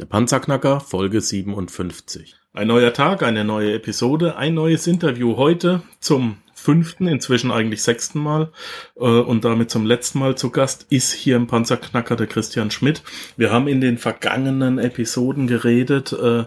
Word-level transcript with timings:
Der 0.00 0.06
Panzerknacker, 0.06 0.80
Folge 0.80 1.20
57. 1.20 2.34
Ein 2.54 2.68
neuer 2.68 2.94
Tag, 2.94 3.22
eine 3.22 3.44
neue 3.44 3.74
Episode, 3.74 4.34
ein 4.34 4.54
neues 4.54 4.86
Interview 4.86 5.36
heute 5.36 5.82
zum 5.98 6.38
fünften, 6.54 7.06
inzwischen 7.06 7.50
eigentlich 7.50 7.82
sechsten 7.82 8.18
Mal 8.18 8.50
äh, 8.96 9.02
und 9.02 9.44
damit 9.44 9.70
zum 9.70 9.84
letzten 9.84 10.20
Mal 10.20 10.36
zu 10.36 10.48
Gast 10.48 10.86
ist 10.88 11.12
hier 11.12 11.36
im 11.36 11.48
Panzerknacker 11.48 12.16
der 12.16 12.28
Christian 12.28 12.70
Schmidt. 12.70 13.02
Wir 13.36 13.52
haben 13.52 13.68
in 13.68 13.82
den 13.82 13.98
vergangenen 13.98 14.78
Episoden 14.78 15.46
geredet 15.46 16.14
äh, 16.14 16.44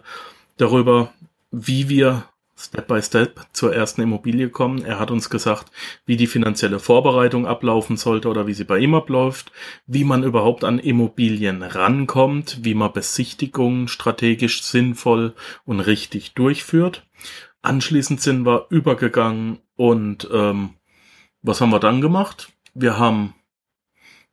darüber, 0.57 1.13
wie 1.51 1.89
wir 1.89 2.25
Step 2.63 2.87
by 2.87 3.01
Step 3.01 3.41
zur 3.51 3.75
ersten 3.75 4.01
Immobilie 4.01 4.49
kommen. 4.49 4.85
Er 4.85 4.97
hat 4.97 5.11
uns 5.11 5.29
gesagt, 5.29 5.71
wie 6.05 6.15
die 6.15 6.27
finanzielle 6.27 6.79
Vorbereitung 6.79 7.45
ablaufen 7.45 7.97
sollte 7.97 8.29
oder 8.29 8.47
wie 8.47 8.53
sie 8.53 8.63
bei 8.63 8.79
ihm 8.79 8.95
abläuft, 8.95 9.51
wie 9.85 10.05
man 10.05 10.23
überhaupt 10.23 10.63
an 10.63 10.79
Immobilien 10.79 11.61
rankommt, 11.61 12.59
wie 12.63 12.73
man 12.73 12.93
Besichtigungen 12.93 13.89
strategisch 13.89 14.63
sinnvoll 14.63 15.35
und 15.65 15.81
richtig 15.81 16.35
durchführt. 16.35 17.05
Anschließend 17.61 18.21
sind 18.21 18.45
wir 18.45 18.67
übergegangen 18.69 19.59
und 19.75 20.29
ähm, 20.31 20.75
was 21.41 21.59
haben 21.59 21.71
wir 21.71 21.79
dann 21.79 21.99
gemacht? 21.99 22.53
Wir 22.73 22.97
haben 22.97 23.35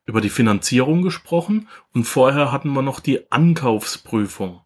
über 0.06 0.20
die 0.20 0.30
Finanzierung 0.30 1.02
gesprochen 1.02 1.68
und 1.94 2.04
vorher 2.04 2.52
hatten 2.52 2.72
wir 2.72 2.82
noch 2.82 3.00
die 3.00 3.30
Ankaufsprüfung. 3.32 4.60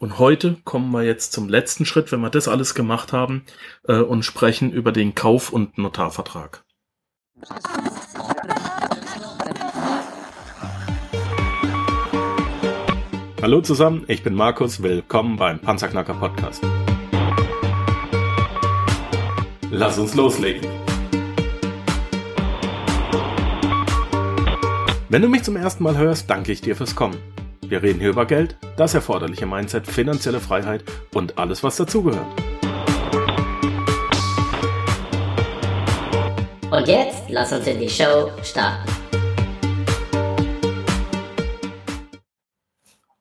Und 0.00 0.20
heute 0.20 0.56
kommen 0.62 0.92
wir 0.92 1.02
jetzt 1.02 1.32
zum 1.32 1.48
letzten 1.48 1.84
Schritt, 1.84 2.12
wenn 2.12 2.20
wir 2.20 2.30
das 2.30 2.46
alles 2.46 2.76
gemacht 2.76 3.12
haben, 3.12 3.44
äh, 3.88 3.96
und 3.96 4.22
sprechen 4.22 4.70
über 4.70 4.92
den 4.92 5.16
Kauf- 5.16 5.52
und 5.52 5.76
Notarvertrag. 5.76 6.64
Hallo 13.42 13.60
zusammen, 13.60 14.04
ich 14.06 14.22
bin 14.22 14.34
Markus, 14.34 14.84
willkommen 14.84 15.36
beim 15.36 15.58
Panzerknacker 15.58 16.14
Podcast. 16.14 16.62
Lass 19.72 19.98
uns 19.98 20.14
loslegen. 20.14 20.64
Wenn 25.08 25.22
du 25.22 25.28
mich 25.28 25.42
zum 25.42 25.56
ersten 25.56 25.82
Mal 25.82 25.96
hörst, 25.96 26.30
danke 26.30 26.52
ich 26.52 26.60
dir 26.60 26.76
fürs 26.76 26.94
Kommen. 26.94 27.16
Wir 27.68 27.82
reden 27.82 28.00
hier 28.00 28.08
über 28.08 28.24
Geld, 28.24 28.56
das 28.78 28.94
erforderliche 28.94 29.44
Mindset, 29.44 29.86
finanzielle 29.86 30.40
Freiheit 30.40 30.82
und 31.12 31.36
alles, 31.36 31.62
was 31.62 31.76
dazugehört. 31.76 32.26
Und 36.70 36.88
jetzt 36.88 37.28
lass 37.28 37.52
uns 37.52 37.66
in 37.66 37.78
die 37.78 37.90
Show 37.90 38.30
starten. 38.42 38.90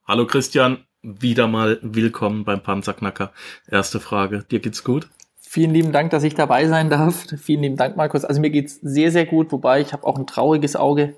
Hallo 0.05 0.25
Christian, 0.25 0.85
wieder 1.01 1.47
mal 1.47 1.79
willkommen 1.81 2.45
beim 2.45 2.63
Panzerknacker. 2.63 3.33
Erste 3.69 3.99
Frage, 3.99 4.45
dir 4.49 4.59
geht's 4.59 4.85
gut? 4.85 5.09
Vielen 5.49 5.71
lieben 5.71 5.93
Dank, 5.93 6.11
dass 6.11 6.23
ich 6.23 6.35
dabei 6.35 6.67
sein 6.67 6.89
darf. 6.89 7.25
Vielen 7.37 7.61
lieben 7.61 7.77
Dank, 7.77 7.95
Markus. 7.95 8.25
Also 8.25 8.41
mir 8.41 8.49
geht's 8.49 8.81
sehr, 8.81 9.11
sehr 9.13 9.25
gut, 9.25 9.53
wobei 9.53 9.79
ich 9.79 9.93
habe 9.93 10.05
auch 10.05 10.17
ein 10.17 10.27
trauriges 10.27 10.75
Auge, 10.75 11.13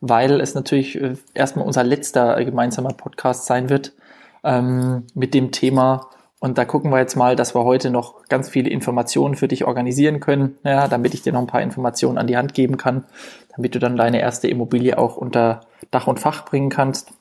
weil 0.00 0.40
es 0.40 0.54
natürlich 0.54 1.00
äh, 1.02 1.16
erstmal 1.34 1.66
unser 1.66 1.82
letzter 1.82 2.44
gemeinsamer 2.44 2.92
Podcast 2.92 3.46
sein 3.46 3.70
wird 3.70 3.92
ähm, 4.44 5.02
mit 5.14 5.34
dem 5.34 5.50
Thema. 5.50 6.10
Und 6.38 6.58
da 6.58 6.64
gucken 6.64 6.92
wir 6.92 7.00
jetzt 7.00 7.16
mal, 7.16 7.34
dass 7.34 7.56
wir 7.56 7.64
heute 7.64 7.90
noch 7.90 8.22
ganz 8.28 8.48
viele 8.48 8.70
Informationen 8.70 9.34
für 9.34 9.48
dich 9.48 9.64
organisieren 9.64 10.20
können, 10.20 10.58
ja, 10.62 10.86
damit 10.86 11.12
ich 11.12 11.22
dir 11.22 11.32
noch 11.32 11.40
ein 11.40 11.48
paar 11.48 11.60
Informationen 11.60 12.18
an 12.18 12.28
die 12.28 12.36
Hand 12.36 12.54
geben 12.54 12.76
kann, 12.76 13.02
damit 13.56 13.74
du 13.74 13.80
dann 13.80 13.96
deine 13.96 14.20
erste 14.20 14.46
Immobilie 14.46 14.96
auch 14.96 15.16
unter 15.16 15.62
Dach 15.90 16.06
und 16.06 16.20
Fach 16.20 16.44
bringen 16.44 16.70
kannst. 16.70 17.12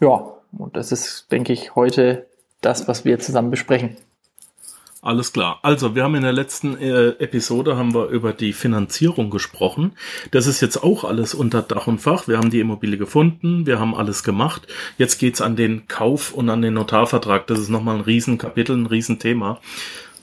Ja, 0.00 0.24
und 0.58 0.76
das 0.76 0.90
ist, 0.90 1.30
denke 1.30 1.52
ich, 1.52 1.76
heute 1.76 2.26
das, 2.62 2.88
was 2.88 3.04
wir 3.04 3.20
zusammen 3.20 3.52
besprechen. 3.52 3.96
Alles 5.02 5.32
klar. 5.32 5.60
Also, 5.62 5.94
wir 5.94 6.04
haben 6.04 6.14
in 6.14 6.22
der 6.22 6.32
letzten 6.32 6.76
äh, 6.76 7.10
Episode 7.18 7.78
haben 7.78 7.94
wir 7.94 8.08
über 8.08 8.34
die 8.34 8.52
Finanzierung 8.52 9.30
gesprochen. 9.30 9.92
Das 10.30 10.46
ist 10.46 10.60
jetzt 10.60 10.82
auch 10.82 11.04
alles 11.04 11.32
unter 11.32 11.62
Dach 11.62 11.86
und 11.86 12.00
Fach. 12.00 12.28
Wir 12.28 12.36
haben 12.36 12.50
die 12.50 12.60
Immobilie 12.60 12.98
gefunden, 12.98 13.64
wir 13.64 13.80
haben 13.80 13.94
alles 13.94 14.24
gemacht. 14.24 14.66
Jetzt 14.98 15.18
geht's 15.18 15.40
an 15.40 15.56
den 15.56 15.88
Kauf 15.88 16.34
und 16.34 16.50
an 16.50 16.60
den 16.60 16.74
Notarvertrag. 16.74 17.46
Das 17.46 17.58
ist 17.58 17.70
nochmal 17.70 17.96
ein 17.96 18.02
Riesenkapitel, 18.02 18.76
ein 18.76 18.86
Riesenthema. 18.86 19.58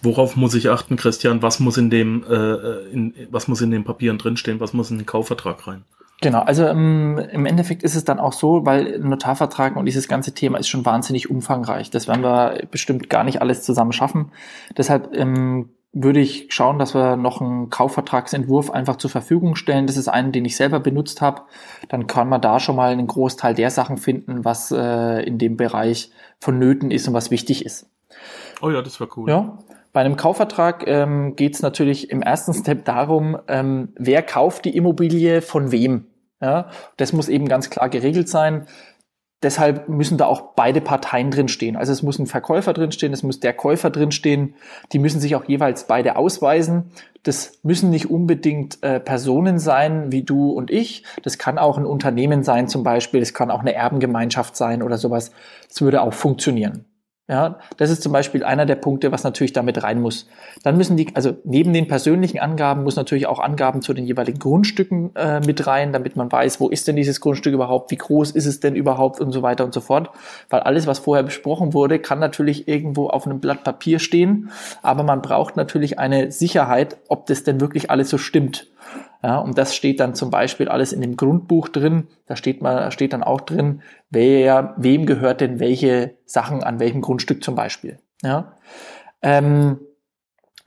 Worauf 0.03 0.35
muss 0.35 0.53
ich 0.53 0.69
achten, 0.69 0.95
Christian? 0.95 1.41
Was 1.41 1.59
muss 1.59 1.77
in 1.77 1.89
dem, 1.89 2.23
äh, 2.29 2.83
in, 2.91 3.15
was 3.31 3.47
muss 3.47 3.61
in 3.61 3.71
den 3.71 3.83
Papieren 3.83 4.19
drinstehen? 4.19 4.59
Was 4.59 4.73
muss 4.73 4.91
in 4.91 4.97
den 4.99 5.07
Kaufvertrag 5.07 5.65
rein? 5.65 5.85
Genau, 6.21 6.41
also 6.41 6.65
ähm, 6.65 7.19
im 7.31 7.45
Endeffekt 7.45 7.83
ist 7.83 7.95
es 7.95 8.03
dann 8.03 8.19
auch 8.19 8.33
so, 8.33 8.65
weil 8.65 8.97
Notarvertrag 8.99 9.75
und 9.75 9.85
dieses 9.85 10.07
ganze 10.07 10.33
Thema 10.33 10.57
ist 10.57 10.67
schon 10.67 10.85
wahnsinnig 10.85 11.29
umfangreich. 11.29 11.91
Das 11.91 12.07
werden 12.07 12.23
wir 12.23 12.67
bestimmt 12.71 13.09
gar 13.09 13.23
nicht 13.23 13.41
alles 13.41 13.61
zusammen 13.63 13.93
schaffen. 13.93 14.31
Deshalb 14.75 15.15
ähm, 15.15 15.69
würde 15.93 16.19
ich 16.19 16.47
schauen, 16.49 16.79
dass 16.79 16.95
wir 16.95 17.17
noch 17.17 17.39
einen 17.39 17.69
Kaufvertragsentwurf 17.69 18.71
einfach 18.71 18.97
zur 18.97 19.11
Verfügung 19.11 19.55
stellen. 19.55 19.85
Das 19.85 19.97
ist 19.97 20.07
einen, 20.07 20.31
den 20.31 20.45
ich 20.45 20.55
selber 20.55 20.79
benutzt 20.79 21.21
habe. 21.21 21.43
Dann 21.89 22.07
kann 22.07 22.29
man 22.29 22.41
da 22.41 22.59
schon 22.59 22.75
mal 22.75 22.91
einen 22.91 23.07
Großteil 23.07 23.53
der 23.53 23.69
Sachen 23.69 23.97
finden, 23.97 24.43
was 24.43 24.71
äh, 24.71 25.23
in 25.23 25.37
dem 25.37 25.55
Bereich 25.55 26.11
vonnöten 26.39 26.89
ist 26.89 27.07
und 27.07 27.13
was 27.13 27.29
wichtig 27.31 27.63
ist. 27.63 27.89
Oh 28.61 28.71
ja, 28.71 28.81
das 28.81 28.99
war 28.99 29.07
cool. 29.17 29.29
Ja. 29.29 29.59
Bei 29.97 30.01
einem 30.01 30.15
Kaufvertrag 30.15 30.85
ähm, 30.85 31.35
geht 31.35 31.55
es 31.55 31.63
natürlich 31.63 32.11
im 32.11 32.21
ersten 32.21 32.53
Step 32.53 32.85
darum, 32.85 33.35
ähm, 33.47 33.93
wer 33.95 34.21
kauft 34.21 34.65
die 34.65 34.77
Immobilie 34.77 35.41
von 35.41 35.71
wem. 35.71 36.05
Ja, 36.39 36.69
das 36.97 37.13
muss 37.13 37.29
eben 37.29 37.47
ganz 37.47 37.71
klar 37.71 37.89
geregelt 37.89 38.29
sein. 38.29 38.67
Deshalb 39.41 39.89
müssen 39.89 40.19
da 40.19 40.27
auch 40.27 40.53
beide 40.55 40.81
Parteien 40.81 41.31
drinstehen. 41.31 41.75
Also 41.75 41.93
es 41.93 42.03
muss 42.03 42.19
ein 42.19 42.27
Verkäufer 42.27 42.73
drinstehen, 42.73 43.11
es 43.11 43.23
muss 43.23 43.39
der 43.39 43.53
Käufer 43.53 43.89
drinstehen. 43.89 44.53
Die 44.91 44.99
müssen 44.99 45.19
sich 45.19 45.35
auch 45.35 45.45
jeweils 45.45 45.87
beide 45.87 46.15
ausweisen. 46.15 46.91
Das 47.23 47.57
müssen 47.63 47.89
nicht 47.89 48.07
unbedingt 48.07 48.83
äh, 48.83 48.99
Personen 48.99 49.57
sein 49.57 50.11
wie 50.11 50.21
du 50.21 50.51
und 50.51 50.69
ich. 50.69 51.05
Das 51.23 51.39
kann 51.39 51.57
auch 51.57 51.79
ein 51.79 51.87
Unternehmen 51.87 52.43
sein 52.43 52.67
zum 52.67 52.83
Beispiel. 52.83 53.23
Es 53.23 53.33
kann 53.33 53.49
auch 53.49 53.61
eine 53.61 53.73
Erbengemeinschaft 53.73 54.55
sein 54.55 54.83
oder 54.83 54.99
sowas. 54.99 55.31
Das 55.67 55.81
würde 55.81 56.03
auch 56.03 56.13
funktionieren. 56.13 56.85
Ja, 57.29 57.59
das 57.75 57.89
ist 57.89 58.01
zum 58.01 58.13
Beispiel 58.13 58.45
einer 58.45 58.65
der 58.65 58.75
Punkte, 58.75 59.11
was 59.11 59.25
natürlich 59.25 59.51
damit 59.51 59.83
rein 59.83 59.99
muss. 59.99 60.29
Dann 60.63 60.77
müssen 60.77 60.95
die, 60.95 61.13
also 61.13 61.35
neben 61.43 61.73
den 61.73 61.89
persönlichen 61.89 62.39
Angaben 62.39 62.85
muss 62.85 62.95
natürlich 62.95 63.27
auch 63.27 63.39
Angaben 63.39 63.81
zu 63.81 63.93
den 63.93 64.05
jeweiligen 64.05 64.39
Grundstücken 64.39 65.13
äh, 65.13 65.41
mit 65.41 65.67
rein, 65.67 65.91
damit 65.91 66.15
man 66.15 66.31
weiß, 66.31 66.61
wo 66.61 66.69
ist 66.69 66.87
denn 66.87 66.95
dieses 66.95 67.19
Grundstück 67.19 67.53
überhaupt, 67.53 67.91
wie 67.91 67.97
groß 67.97 68.31
ist 68.31 68.45
es 68.45 68.61
denn 68.61 68.77
überhaupt 68.77 69.19
und 69.19 69.33
so 69.33 69.41
weiter 69.41 69.65
und 69.65 69.73
so 69.73 69.81
fort. 69.81 70.09
Weil 70.49 70.61
alles, 70.61 70.87
was 70.87 70.99
vorher 70.99 71.23
besprochen 71.23 71.73
wurde, 71.73 71.99
kann 71.99 72.19
natürlich 72.19 72.69
irgendwo 72.69 73.09
auf 73.09 73.25
einem 73.25 73.41
Blatt 73.41 73.65
Papier 73.65 73.99
stehen, 73.99 74.49
aber 74.81 75.03
man 75.03 75.21
braucht 75.21 75.57
natürlich 75.57 75.99
eine 75.99 76.31
Sicherheit, 76.31 76.95
ob 77.09 77.25
das 77.25 77.43
denn 77.43 77.59
wirklich 77.59 77.91
alles 77.91 78.09
so 78.09 78.17
stimmt. 78.17 78.67
Ja, 79.23 79.39
und 79.39 79.57
das 79.57 79.75
steht 79.75 79.99
dann 79.99 80.15
zum 80.15 80.29
Beispiel 80.29 80.69
alles 80.69 80.93
in 80.93 81.01
dem 81.01 81.17
Grundbuch 81.17 81.69
drin. 81.69 82.07
Da 82.27 82.35
steht 82.35 82.61
mal, 82.61 82.91
steht 82.91 83.13
dann 83.13 83.23
auch 83.23 83.41
drin, 83.41 83.81
wer, 84.09 84.73
wem 84.77 85.05
gehört 85.05 85.41
denn 85.41 85.59
welche 85.59 86.15
Sachen 86.25 86.63
an 86.63 86.79
welchem 86.79 87.01
Grundstück 87.01 87.43
zum 87.43 87.55
Beispiel. 87.55 87.97
Ja. 88.21 88.53
Ähm, 89.21 89.79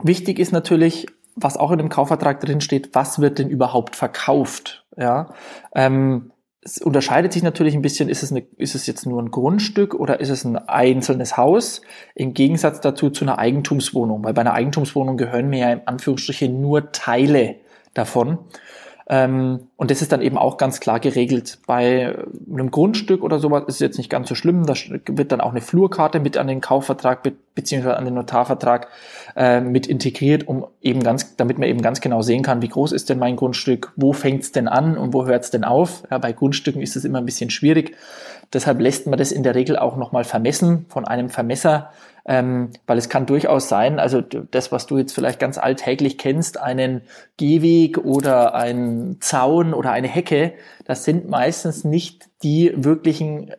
wichtig 0.02 0.38
ist 0.38 0.52
natürlich, 0.52 1.06
was 1.36 1.56
auch 1.56 1.70
in 1.70 1.78
dem 1.78 1.88
Kaufvertrag 1.88 2.40
drin 2.40 2.60
steht, 2.60 2.94
was 2.94 3.20
wird 3.20 3.38
denn 3.38 3.48
überhaupt 3.48 3.96
verkauft? 3.96 4.84
Ja. 4.96 5.32
Ähm, 5.74 6.32
es 6.62 6.78
unterscheidet 6.78 7.32
sich 7.32 7.42
natürlich 7.42 7.74
ein 7.74 7.82
bisschen, 7.82 8.08
ist 8.08 8.22
es, 8.22 8.30
eine, 8.30 8.40
ist 8.58 8.74
es 8.74 8.86
jetzt 8.86 9.06
nur 9.06 9.22
ein 9.22 9.30
Grundstück 9.30 9.94
oder 9.94 10.20
ist 10.20 10.28
es 10.28 10.44
ein 10.44 10.56
einzelnes 10.56 11.36
Haus? 11.36 11.80
Im 12.14 12.34
Gegensatz 12.34 12.80
dazu 12.80 13.10
zu 13.10 13.24
einer 13.24 13.38
Eigentumswohnung, 13.38 14.24
weil 14.24 14.34
bei 14.34 14.42
einer 14.42 14.52
Eigentumswohnung 14.52 15.16
gehören 15.16 15.48
mir 15.48 15.60
ja 15.60 15.72
in 15.72 15.86
Anführungsstrichen 15.86 16.60
nur 16.60 16.92
Teile 16.92 17.56
davon. 17.94 18.38
Ähm, 19.12 19.66
und 19.76 19.90
das 19.90 20.02
ist 20.02 20.12
dann 20.12 20.22
eben 20.22 20.38
auch 20.38 20.56
ganz 20.56 20.78
klar 20.78 21.00
geregelt. 21.00 21.58
Bei 21.66 22.16
einem 22.48 22.70
Grundstück 22.70 23.24
oder 23.24 23.40
sowas 23.40 23.64
ist 23.66 23.74
es 23.74 23.80
jetzt 23.80 23.98
nicht 23.98 24.08
ganz 24.08 24.28
so 24.28 24.36
schlimm. 24.36 24.66
Da 24.66 24.74
wird 25.06 25.32
dann 25.32 25.40
auch 25.40 25.50
eine 25.50 25.60
Flurkarte 25.60 26.20
mit 26.20 26.36
an 26.36 26.46
den 26.46 26.60
Kaufvertrag 26.60 27.24
be 27.24 27.32
beziehungsweise 27.56 27.96
an 27.96 28.04
den 28.04 28.14
Notarvertrag 28.14 28.86
äh, 29.34 29.60
mit 29.60 29.88
integriert, 29.88 30.46
um 30.46 30.64
eben 30.80 31.02
ganz, 31.02 31.34
damit 31.34 31.58
man 31.58 31.68
eben 31.68 31.82
ganz 31.82 32.00
genau 32.00 32.22
sehen 32.22 32.44
kann, 32.44 32.62
wie 32.62 32.68
groß 32.68 32.92
ist 32.92 33.10
denn 33.10 33.18
mein 33.18 33.34
Grundstück, 33.34 33.92
wo 33.96 34.12
fängt 34.12 34.44
es 34.44 34.52
denn 34.52 34.68
an 34.68 34.96
und 34.96 35.12
wo 35.12 35.26
hört 35.26 35.42
es 35.42 35.50
denn 35.50 35.64
auf. 35.64 36.04
Ja, 36.08 36.18
bei 36.18 36.32
Grundstücken 36.32 36.80
ist 36.80 36.94
es 36.94 37.04
immer 37.04 37.18
ein 37.18 37.26
bisschen 37.26 37.50
schwierig. 37.50 37.96
Deshalb 38.52 38.80
lässt 38.80 39.06
man 39.06 39.18
das 39.18 39.32
in 39.32 39.42
der 39.42 39.54
Regel 39.54 39.76
auch 39.76 39.96
nochmal 39.96 40.24
vermessen 40.24 40.86
von 40.88 41.06
einem 41.06 41.30
Vermesser, 41.30 41.92
ähm, 42.26 42.70
weil 42.86 42.98
es 42.98 43.08
kann 43.08 43.26
durchaus 43.26 43.68
sein, 43.68 43.98
also 43.98 44.20
das, 44.20 44.72
was 44.72 44.86
du 44.86 44.98
jetzt 44.98 45.12
vielleicht 45.14 45.38
ganz 45.38 45.56
alltäglich 45.56 46.18
kennst, 46.18 46.58
einen 46.58 47.02
Gehweg 47.36 47.98
oder 47.98 48.54
einen 48.54 49.20
Zaun 49.20 49.72
oder 49.72 49.92
eine 49.92 50.08
Hecke, 50.08 50.54
das 50.84 51.04
sind 51.04 51.28
meistens 51.28 51.84
nicht 51.84 52.28
die 52.42 52.72
wirklichen 52.74 53.52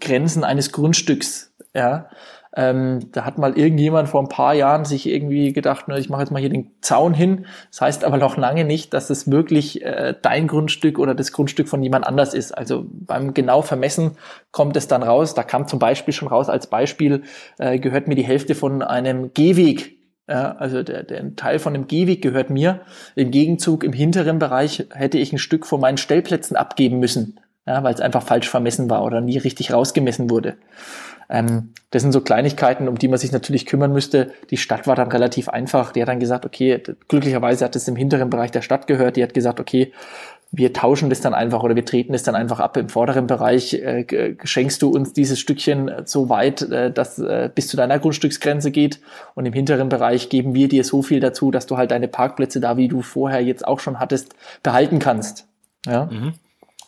Grenzen 0.00 0.44
eines 0.44 0.72
Grundstücks. 0.72 1.52
Ja? 1.74 2.08
Ähm, 2.56 3.10
da 3.12 3.24
hat 3.24 3.38
mal 3.38 3.58
irgendjemand 3.58 4.08
vor 4.08 4.22
ein 4.22 4.28
paar 4.28 4.54
Jahren 4.54 4.84
sich 4.84 5.08
irgendwie 5.08 5.52
gedacht, 5.52 5.88
ne, 5.88 5.98
ich 5.98 6.08
mache 6.08 6.20
jetzt 6.20 6.30
mal 6.30 6.38
hier 6.38 6.50
den 6.50 6.70
Zaun 6.80 7.12
hin. 7.12 7.46
Das 7.70 7.80
heißt 7.80 8.04
aber 8.04 8.16
noch 8.16 8.36
lange 8.36 8.64
nicht, 8.64 8.94
dass 8.94 9.10
es 9.10 9.30
wirklich 9.30 9.82
äh, 9.82 10.14
dein 10.22 10.46
Grundstück 10.46 10.98
oder 10.98 11.14
das 11.14 11.32
Grundstück 11.32 11.68
von 11.68 11.82
jemand 11.82 12.06
anders 12.06 12.32
ist. 12.32 12.52
Also 12.52 12.86
beim 12.88 13.34
genau 13.34 13.62
Vermessen 13.62 14.12
kommt 14.52 14.76
es 14.76 14.86
dann 14.86 15.02
raus. 15.02 15.34
Da 15.34 15.42
kam 15.42 15.66
zum 15.66 15.78
Beispiel 15.78 16.14
schon 16.14 16.28
raus 16.28 16.48
als 16.48 16.68
Beispiel, 16.68 17.22
äh, 17.58 17.78
gehört 17.78 18.06
mir 18.06 18.14
die 18.14 18.24
Hälfte 18.24 18.54
von 18.54 18.82
einem 18.82 19.32
Gehweg 19.34 19.94
ja, 20.28 20.52
also 20.56 20.82
der, 20.82 21.02
der 21.02 21.36
Teil 21.36 21.58
von 21.58 21.74
dem 21.74 21.86
Gehweg 21.86 22.22
gehört 22.22 22.48
mir. 22.48 22.80
Im 23.14 23.30
Gegenzug 23.30 23.84
im 23.84 23.92
hinteren 23.92 24.38
Bereich 24.38 24.86
hätte 24.90 25.18
ich 25.18 25.32
ein 25.32 25.38
Stück 25.38 25.66
von 25.66 25.80
meinen 25.80 25.98
Stellplätzen 25.98 26.56
abgeben 26.56 26.98
müssen, 26.98 27.40
ja, 27.66 27.82
weil 27.82 27.92
es 27.92 28.00
einfach 28.00 28.22
falsch 28.22 28.48
vermessen 28.48 28.88
war 28.88 29.04
oder 29.04 29.20
nie 29.20 29.36
richtig 29.36 29.72
rausgemessen 29.72 30.30
wurde. 30.30 30.56
Ähm, 31.28 31.72
das 31.90 32.02
sind 32.02 32.12
so 32.12 32.20
Kleinigkeiten, 32.20 32.88
um 32.88 32.98
die 32.98 33.08
man 33.08 33.18
sich 33.18 33.32
natürlich 33.32 33.66
kümmern 33.66 33.92
müsste. 33.92 34.32
Die 34.50 34.56
Stadt 34.56 34.86
war 34.86 34.96
dann 34.96 35.08
relativ 35.08 35.48
einfach. 35.48 35.92
Die 35.92 36.02
hat 36.02 36.08
dann 36.08 36.20
gesagt, 36.20 36.44
okay, 36.44 36.82
glücklicherweise 37.08 37.64
hat 37.64 37.76
es 37.76 37.88
im 37.88 37.96
hinteren 37.96 38.30
Bereich 38.30 38.50
der 38.50 38.62
Stadt 38.62 38.86
gehört. 38.86 39.16
Die 39.16 39.22
hat 39.22 39.34
gesagt, 39.34 39.60
okay, 39.60 39.92
wir 40.56 40.72
tauschen 40.72 41.10
das 41.10 41.20
dann 41.20 41.34
einfach 41.34 41.62
oder 41.62 41.74
wir 41.74 41.84
treten 41.84 42.14
es 42.14 42.22
dann 42.22 42.34
einfach 42.34 42.60
ab 42.60 42.76
im 42.76 42.88
vorderen 42.88 43.26
Bereich. 43.26 43.74
Äh, 43.74 44.36
schenkst 44.44 44.82
du 44.82 44.90
uns 44.90 45.12
dieses 45.12 45.38
Stückchen 45.38 45.90
so 46.04 46.28
weit, 46.28 46.62
äh, 46.62 46.92
dass 46.92 47.18
äh, 47.18 47.50
bis 47.52 47.68
zu 47.68 47.76
deiner 47.76 47.98
Grundstücksgrenze 47.98 48.70
geht 48.70 49.00
und 49.34 49.46
im 49.46 49.52
hinteren 49.52 49.88
Bereich 49.88 50.28
geben 50.28 50.54
wir 50.54 50.68
dir 50.68 50.84
so 50.84 51.02
viel 51.02 51.20
dazu, 51.20 51.50
dass 51.50 51.66
du 51.66 51.76
halt 51.76 51.90
deine 51.90 52.08
Parkplätze 52.08 52.60
da, 52.60 52.76
wie 52.76 52.88
du 52.88 53.02
vorher 53.02 53.40
jetzt 53.40 53.66
auch 53.66 53.80
schon 53.80 53.98
hattest, 53.98 54.34
behalten 54.62 54.98
kannst. 54.98 55.46
Ja. 55.86 56.06
Mhm. 56.06 56.34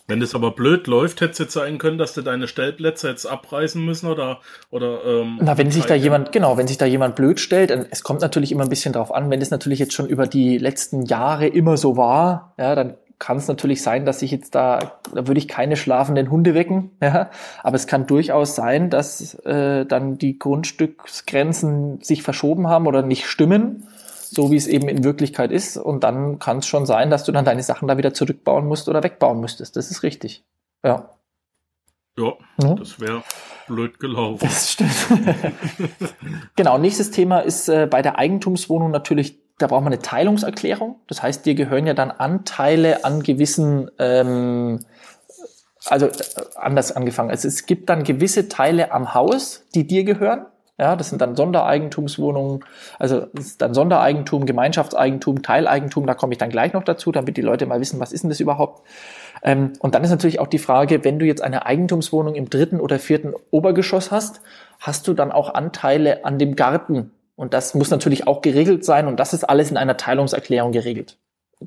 Wenn 0.08 0.20
das 0.20 0.34
aber 0.34 0.52
blöd 0.52 0.86
läuft, 0.86 1.20
hätte 1.20 1.32
es 1.32 1.38
jetzt 1.38 1.52
sein 1.52 1.78
können, 1.78 1.98
dass 1.98 2.14
du 2.14 2.22
deine 2.22 2.46
Stellplätze 2.46 3.08
jetzt 3.08 3.26
abreißen 3.26 3.84
müssen 3.84 4.08
oder 4.08 4.40
oder 4.70 5.04
ähm, 5.04 5.38
Na, 5.40 5.58
wenn 5.58 5.70
sich 5.70 5.84
da 5.84 5.94
jemand 5.94 6.30
genau, 6.30 6.56
wenn 6.56 6.68
sich 6.68 6.78
da 6.78 6.86
jemand 6.86 7.16
blöd 7.16 7.40
stellt, 7.40 7.70
es 7.90 8.02
kommt 8.04 8.20
natürlich 8.20 8.52
immer 8.52 8.62
ein 8.62 8.68
bisschen 8.68 8.92
drauf 8.92 9.12
an, 9.12 9.30
wenn 9.30 9.40
das 9.40 9.50
natürlich 9.50 9.80
jetzt 9.80 9.94
schon 9.94 10.06
über 10.06 10.26
die 10.26 10.58
letzten 10.58 11.02
Jahre 11.06 11.48
immer 11.48 11.76
so 11.76 11.96
war, 11.96 12.54
ja, 12.56 12.74
dann 12.76 12.94
kann 13.18 13.38
es 13.38 13.48
natürlich 13.48 13.82
sein, 13.82 14.04
dass 14.04 14.22
ich 14.22 14.30
jetzt 14.30 14.54
da, 14.54 15.00
da 15.12 15.26
würde 15.26 15.38
ich 15.38 15.48
keine 15.48 15.76
schlafenden 15.76 16.30
Hunde 16.30 16.54
wecken, 16.54 16.90
ja, 17.00 17.30
aber 17.62 17.76
es 17.76 17.86
kann 17.86 18.06
durchaus 18.06 18.54
sein, 18.54 18.90
dass 18.90 19.34
äh, 19.40 19.86
dann 19.86 20.18
die 20.18 20.38
Grundstücksgrenzen 20.38 22.00
sich 22.02 22.22
verschoben 22.22 22.68
haben 22.68 22.86
oder 22.86 23.02
nicht 23.02 23.26
stimmen, 23.26 23.88
so 24.36 24.50
wie 24.50 24.56
es 24.56 24.66
eben 24.66 24.88
in 24.88 25.02
Wirklichkeit 25.02 25.50
ist 25.50 25.76
und 25.76 26.04
dann 26.04 26.38
kann 26.38 26.58
es 26.58 26.66
schon 26.66 26.86
sein, 26.86 27.10
dass 27.10 27.24
du 27.24 27.32
dann 27.32 27.44
deine 27.44 27.62
Sachen 27.62 27.88
da 27.88 27.98
wieder 27.98 28.14
zurückbauen 28.14 28.66
musst 28.66 28.88
oder 28.88 29.02
wegbauen 29.02 29.40
müsstest. 29.40 29.76
Das 29.76 29.90
ist 29.90 30.02
richtig. 30.02 30.44
Ja. 30.84 31.10
Ja, 32.18 32.32
ja. 32.62 32.74
das 32.74 33.00
wäre 33.00 33.22
blöd 33.66 33.98
gelaufen. 33.98 34.38
Das 34.40 34.72
stimmt. 34.72 34.94
genau, 36.56 36.78
nächstes 36.78 37.10
Thema 37.10 37.40
ist 37.40 37.68
äh, 37.68 37.86
bei 37.90 38.00
der 38.00 38.18
Eigentumswohnung 38.18 38.90
natürlich 38.90 39.38
da 39.58 39.68
braucht 39.68 39.84
man 39.84 39.92
eine 39.92 40.02
Teilungserklärung. 40.02 41.00
Das 41.06 41.22
heißt, 41.22 41.46
dir 41.46 41.54
gehören 41.54 41.86
ja 41.86 41.94
dann 41.94 42.10
Anteile 42.10 43.04
an 43.04 43.22
gewissen, 43.22 43.90
ähm, 43.98 44.84
also 45.86 46.06
äh, 46.06 46.12
anders 46.56 46.92
angefangen. 46.92 47.30
Also 47.30 47.48
es 47.48 47.66
gibt 47.66 47.88
dann 47.88 48.04
gewisse 48.04 48.48
Teile 48.48 48.92
am 48.92 49.14
Haus, 49.14 49.64
die 49.74 49.86
dir 49.86 50.04
gehören. 50.04 50.46
Ja, 50.78 50.94
das 50.94 51.08
sind 51.08 51.23
dann 51.23 51.37
Sondereigentumswohnungen, 51.37 52.62
also 52.99 53.20
das 53.32 53.46
ist 53.46 53.62
dann 53.62 53.73
Sondereigentum, 53.73 54.44
Gemeinschaftseigentum, 54.44 55.43
Teileigentum, 55.43 56.06
da 56.06 56.12
komme 56.12 56.34
ich 56.34 56.38
dann 56.38 56.50
gleich 56.50 56.75
noch 56.75 56.84
dazu, 56.84 57.12
damit 57.12 57.38
die 57.38 57.43
Leute 57.43 57.64
mal 57.64 57.81
wissen, 57.81 57.99
was 57.99 58.12
ist 58.12 58.25
denn 58.25 58.31
das 58.31 58.40
überhaupt. 58.40 58.87
Ähm, 59.43 59.73
und 59.78 59.94
dann 59.94 60.05
ist 60.05 60.11
natürlich 60.11 60.38
auch 60.38 60.49
die 60.49 60.58
Frage, 60.58 61.02
wenn 61.02 61.19
du 61.19 61.25
jetzt 61.25 61.40
eine 61.40 61.64
Eigentumswohnung 61.64 62.34
im 62.34 62.50
dritten 62.50 62.78
oder 62.78 62.99
vierten 62.99 63.32
Obergeschoss 63.50 64.11
hast, 64.11 64.43
hast 64.78 65.08
du 65.08 65.14
dann 65.14 65.32
auch 65.32 65.55
Anteile 65.55 66.26
an 66.26 66.38
dem 66.38 66.56
Garten, 66.56 67.11
und 67.37 67.55
das 67.55 67.75
muss 67.75 67.90
natürlich 67.90 68.26
auch 68.26 68.43
geregelt 68.43 68.84
sein 68.84 69.06
und 69.06 69.19
das 69.19 69.32
ist 69.32 69.44
alles 69.44 69.70
in 69.70 69.78
einer 69.78 69.96
Teilungserklärung 69.96 70.73
geregelt, 70.73 71.17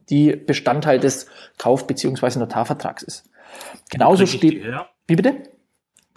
die 0.09 0.35
Bestandteil 0.35 0.99
des 0.99 1.25
Kauf- 1.57 1.87
bzw. 1.87 2.37
Notarvertrags 2.37 3.01
ist. 3.01 3.29
Genauso 3.89 4.27
steht. 4.27 4.63
Wie 5.07 5.15
bitte? 5.15 5.33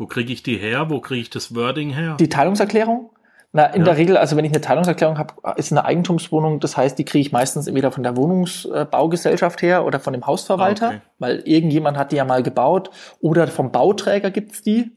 Wo 0.03 0.09
kriege 0.09 0.33
ich 0.33 0.43
die 0.43 0.57
her? 0.57 0.91
Wo 0.91 1.01
kriege 1.01 1.21
ich 1.21 1.31
das 1.31 1.55
Wording 1.55 1.91
her? 1.91 2.17
Die 2.19 2.29
Teilungserklärung? 2.29 3.11
Na, 3.53 3.67
in 3.67 3.83
ja. 3.83 3.85
der 3.85 3.97
Regel, 3.97 4.17
also 4.17 4.37
wenn 4.37 4.45
ich 4.45 4.51
eine 4.51 4.61
Teilungserklärung 4.61 5.17
habe, 5.17 5.35
ist 5.55 5.71
eine 5.71 5.85
Eigentumswohnung, 5.85 6.59
das 6.59 6.77
heißt, 6.77 6.99
die 6.99 7.05
kriege 7.05 7.21
ich 7.21 7.31
meistens 7.31 7.69
entweder 7.69 7.93
von 7.93 8.03
der 8.03 8.17
Wohnungsbaugesellschaft 8.17 9.63
her 9.63 9.85
oder 9.85 10.01
von 10.01 10.13
dem 10.13 10.27
Hausverwalter, 10.27 10.87
ah, 10.87 10.89
okay. 10.89 11.01
weil 11.21 11.43
irgendjemand 11.45 11.97
hat 11.97 12.11
die 12.11 12.17
ja 12.17 12.25
mal 12.25 12.43
gebaut 12.43 12.91
oder 13.21 13.47
vom 13.47 13.71
Bauträger 13.71 14.33
gibt's 14.33 14.63
die. 14.63 14.91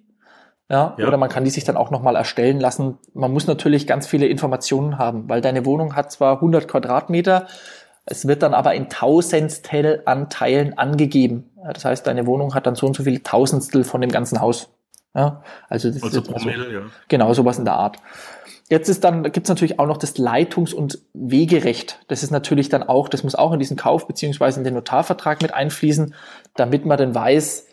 Ja, 0.72 0.96
ja, 0.98 1.08
oder 1.08 1.18
man 1.18 1.30
kann 1.30 1.44
die 1.44 1.52
sich 1.52 1.66
dann 1.66 1.78
auch 1.78 1.92
nochmal 1.92 2.16
erstellen 2.16 2.60
lassen. 2.60 2.98
Man 3.14 3.32
muss 3.32 3.46
natürlich 3.46 3.86
ganz 3.86 4.08
viele 4.08 4.26
Informationen 4.26 4.98
haben, 4.98 5.30
weil 5.30 5.42
deine 5.42 5.68
Wohnung 5.68 5.96
hat 5.96 6.12
zwar 6.12 6.38
100 6.38 6.68
Quadratmeter, 6.68 7.46
es 8.08 8.28
wird 8.28 8.44
dann 8.44 8.54
aber 8.54 8.74
in 8.76 8.90
Tausendstel 8.90 10.04
Anteilen 10.06 10.78
angegeben. 10.78 11.52
Das 11.74 11.86
heißt, 11.86 12.06
deine 12.06 12.26
Wohnung 12.28 12.54
hat 12.54 12.68
dann 12.68 12.76
so 12.76 12.86
und 12.88 12.96
so 12.96 13.04
viele 13.04 13.24
Tausendstel 13.24 13.84
von 13.84 14.02
dem 14.02 14.12
ganzen 14.12 14.42
Haus. 14.42 14.75
Ja, 15.16 15.44
also 15.70 15.90
das 15.90 16.04
also 16.04 16.20
ist 16.20 16.30
Promille, 16.30 16.66
so, 16.66 16.72
ja. 16.72 16.82
genau 17.08 17.34
sowas 17.34 17.58
in 17.58 17.66
der 17.66 17.76
Art. 17.76 17.98
Jetzt 18.68 18.90
ist 18.90 19.04
dann, 19.04 19.24
gibt 19.24 19.46
es 19.46 19.50
natürlich 19.50 19.80
auch 19.80 19.86
noch 19.86 19.98
das 19.98 20.18
Leitungs- 20.18 20.74
und 20.74 21.00
Wegerecht. 21.14 22.00
Das 22.08 22.22
ist 22.24 22.32
natürlich 22.32 22.68
dann 22.68 22.84
auch, 22.84 23.08
das 23.08 23.24
muss 23.24 23.36
auch 23.36 23.54
in 23.54 23.60
diesen 23.60 23.78
Kauf 23.78 24.08
beziehungsweise 24.08 24.60
in 24.60 24.64
den 24.64 24.74
Notarvertrag 24.74 25.42
mit 25.42 25.54
einfließen, 25.54 26.16
damit 26.56 26.86
man 26.86 26.98
dann 26.98 27.16
weiß, 27.16 27.68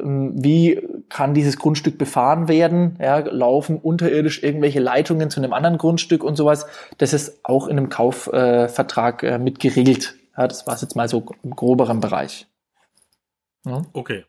ähm, 0.00 0.32
wie 0.36 0.80
kann 1.08 1.34
dieses 1.34 1.58
Grundstück 1.58 1.98
befahren 1.98 2.48
werden, 2.48 2.96
ja, 3.00 3.18
laufen 3.18 3.78
unterirdisch 3.78 4.42
irgendwelche 4.42 4.80
Leitungen 4.80 5.28
zu 5.28 5.40
einem 5.40 5.52
anderen 5.52 5.76
Grundstück 5.76 6.24
und 6.24 6.36
sowas. 6.36 6.66
Das 6.98 7.12
ist 7.12 7.44
auch 7.44 7.66
in 7.66 7.76
einem 7.76 7.88
Kaufvertrag 7.88 9.22
äh, 9.24 9.38
mit 9.38 9.60
geregelt. 9.60 10.14
Ja, 10.36 10.46
das 10.46 10.66
war 10.66 10.78
jetzt 10.80 10.96
mal 10.96 11.08
so 11.08 11.26
im 11.42 11.50
groberen 11.50 12.00
Bereich. 12.00 12.46
Ja. 13.66 13.82
Okay. 13.92 14.24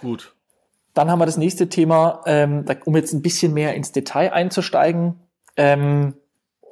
Gut. 0.00 0.34
Dann 0.94 1.10
haben 1.10 1.18
wir 1.18 1.26
das 1.26 1.36
nächste 1.36 1.68
Thema, 1.68 2.20
ähm, 2.26 2.64
um 2.84 2.96
jetzt 2.96 3.12
ein 3.12 3.22
bisschen 3.22 3.54
mehr 3.54 3.74
ins 3.74 3.92
Detail 3.92 4.32
einzusteigen. 4.32 5.20
Ähm, 5.56 6.14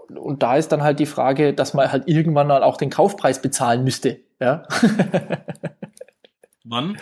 und 0.09 0.43
da 0.43 0.57
ist 0.57 0.73
dann 0.73 0.83
halt 0.83 0.99
die 0.99 1.07
Frage, 1.07 1.55
dass 1.55 1.75
man 1.75 1.91
halt 1.91 2.09
irgendwann 2.09 2.47
mal 2.49 2.63
auch 2.63 2.77
den 2.77 2.91
Kaufpreis 2.91 3.41
bezahlen 3.41 3.85
müsste. 3.85 4.19
Ja. 4.41 4.65
Wann? 6.65 6.97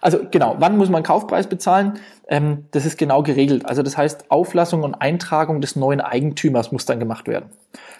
Also 0.00 0.18
genau, 0.28 0.56
wann 0.58 0.76
muss 0.76 0.90
man 0.90 1.04
Kaufpreis 1.04 1.46
bezahlen? 1.46 2.00
Ähm, 2.26 2.66
das 2.72 2.84
ist 2.84 2.98
genau 2.98 3.22
geregelt. 3.22 3.66
Also 3.66 3.82
das 3.82 3.96
heißt, 3.96 4.32
Auflassung 4.32 4.82
und 4.82 4.96
Eintragung 4.96 5.60
des 5.60 5.76
neuen 5.76 6.00
Eigentümers 6.00 6.72
muss 6.72 6.84
dann 6.84 6.98
gemacht 6.98 7.28
werden. 7.28 7.50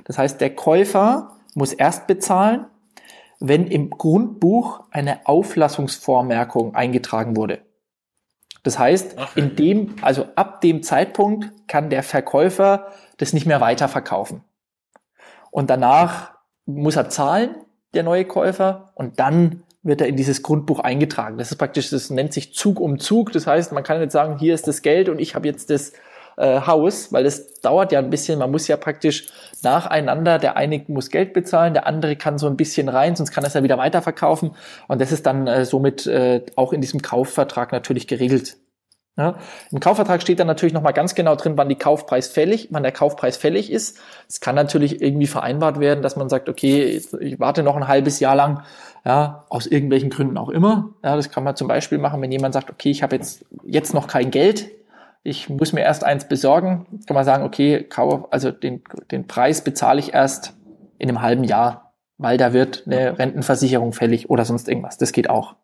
Das 0.04 0.18
heißt, 0.18 0.40
der 0.40 0.54
Käufer 0.54 1.36
muss 1.54 1.72
erst 1.72 2.08
bezahlen, 2.08 2.66
wenn 3.38 3.68
im 3.68 3.90
Grundbuch 3.90 4.82
eine 4.90 5.26
Auflassungsvormerkung 5.26 6.75
eingetragen 6.75 7.36
wurde. 7.36 7.60
Das 8.62 8.79
heißt, 8.79 9.17
Ach, 9.17 9.37
in 9.37 9.56
dem, 9.56 9.97
also 10.03 10.26
ab 10.37 10.61
dem 10.61 10.82
Zeitpunkt 10.82 11.50
kann 11.67 11.91
der 11.91 12.02
Verkäufer 12.02 12.92
das 13.16 13.33
nicht 13.33 13.47
mehr 13.47 13.61
weiterverkaufen. 13.61 14.42
Und 15.50 15.69
danach 15.69 16.33
muss 16.64 16.97
er 16.97 17.09
zahlen, 17.09 17.57
der 17.95 18.02
neue 18.02 18.25
Käufer, 18.25 18.92
und 18.95 19.19
dann 19.19 19.64
wird 19.83 20.00
er 20.00 20.07
in 20.07 20.16
dieses 20.16 20.42
Grundbuch 20.42 20.78
eingetragen. 20.78 21.38
Das 21.38 21.50
ist 21.50 21.59
praktisch, 21.59 21.90
das 21.90 22.09
nennt 22.09 22.33
sich 22.33 22.54
Zug 22.54 22.78
um 22.78 23.00
Zug. 23.00 23.33
Das 23.33 23.47
heißt, 23.47 23.73
man 23.73 23.83
kann 23.83 24.00
jetzt 24.00 24.12
sagen, 24.12 24.38
hier 24.38 24.54
ist 24.54 24.69
das 24.69 24.83
Geld 24.83 25.09
und 25.09 25.19
ich 25.19 25.35
habe 25.35 25.49
jetzt 25.49 25.71
das 25.71 25.92
äh, 26.36 26.60
Haus, 26.60 27.12
weil 27.12 27.24
das 27.24 27.60
dauert 27.60 27.92
ja 27.92 27.98
ein 27.98 28.10
bisschen. 28.10 28.38
Man 28.38 28.50
muss 28.50 28.68
ja 28.68 28.76
praktisch 28.76 29.28
nacheinander, 29.62 30.38
der 30.38 30.56
eine 30.56 30.84
muss 30.88 31.10
Geld 31.10 31.32
bezahlen, 31.32 31.74
der 31.74 31.86
andere 31.86 32.16
kann 32.16 32.38
so 32.38 32.46
ein 32.46 32.56
bisschen 32.56 32.88
rein, 32.88 33.16
sonst 33.16 33.32
kann 33.32 33.44
er 33.44 33.48
es 33.48 33.54
ja 33.54 33.62
wieder 33.62 33.78
weiterverkaufen. 33.78 34.52
Und 34.88 35.00
das 35.00 35.12
ist 35.12 35.26
dann 35.26 35.46
äh, 35.46 35.64
somit 35.64 36.06
äh, 36.06 36.42
auch 36.56 36.72
in 36.72 36.80
diesem 36.80 37.02
Kaufvertrag 37.02 37.72
natürlich 37.72 38.06
geregelt. 38.06 38.56
Ja, 39.18 39.36
Im 39.70 39.78
Kaufvertrag 39.78 40.22
steht 40.22 40.40
dann 40.40 40.46
natürlich 40.46 40.72
nochmal 40.72 40.94
ganz 40.94 41.14
genau 41.14 41.36
drin, 41.36 41.58
wann 41.58 41.68
die 41.68 41.76
Kaufpreis 41.76 42.28
fällig, 42.28 42.68
wann 42.70 42.82
der 42.82 42.92
Kaufpreis 42.92 43.36
fällig 43.36 43.70
ist. 43.70 43.98
Es 44.26 44.40
kann 44.40 44.54
natürlich 44.54 45.02
irgendwie 45.02 45.26
vereinbart 45.26 45.80
werden, 45.80 46.00
dass 46.00 46.16
man 46.16 46.30
sagt, 46.30 46.48
okay, 46.48 47.02
ich 47.20 47.38
warte 47.38 47.62
noch 47.62 47.76
ein 47.76 47.88
halbes 47.88 48.20
Jahr 48.20 48.34
lang, 48.34 48.62
ja, 49.04 49.44
aus 49.50 49.66
irgendwelchen 49.66 50.08
Gründen 50.08 50.38
auch 50.38 50.48
immer. 50.48 50.94
Ja, 51.04 51.14
das 51.14 51.28
kann 51.28 51.44
man 51.44 51.56
zum 51.56 51.68
Beispiel 51.68 51.98
machen, 51.98 52.22
wenn 52.22 52.32
jemand 52.32 52.54
sagt, 52.54 52.70
okay, 52.70 52.90
ich 52.90 53.02
habe 53.02 53.14
jetzt, 53.16 53.44
jetzt 53.64 53.92
noch 53.92 54.06
kein 54.06 54.30
Geld, 54.30 54.70
ich 55.23 55.49
muss 55.49 55.73
mir 55.73 55.83
erst 55.83 56.05
eins 56.05 56.26
besorgen, 56.26 56.87
kann 57.07 57.14
man 57.14 57.25
sagen, 57.25 57.45
okay, 57.45 57.85
kauf, 57.85 58.33
also 58.33 58.50
den, 58.50 58.83
den 59.11 59.26
Preis 59.26 59.62
bezahle 59.62 60.00
ich 60.00 60.14
erst 60.14 60.55
in 60.99 61.09
einem 61.09 61.23
halben 61.23 61.45
Jahr, 61.45 61.95
weil 62.19 62.38
da 62.38 62.52
wird 62.52 62.85
eine 62.87 63.19
Rentenversicherung 63.19 63.93
fällig 63.93 64.31
oder 64.31 64.45
sonst 64.45 64.69
irgendwas. 64.69 64.99
Das 64.99 65.12
geht 65.12 65.31
auch. 65.31 65.55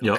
Ja. 0.00 0.16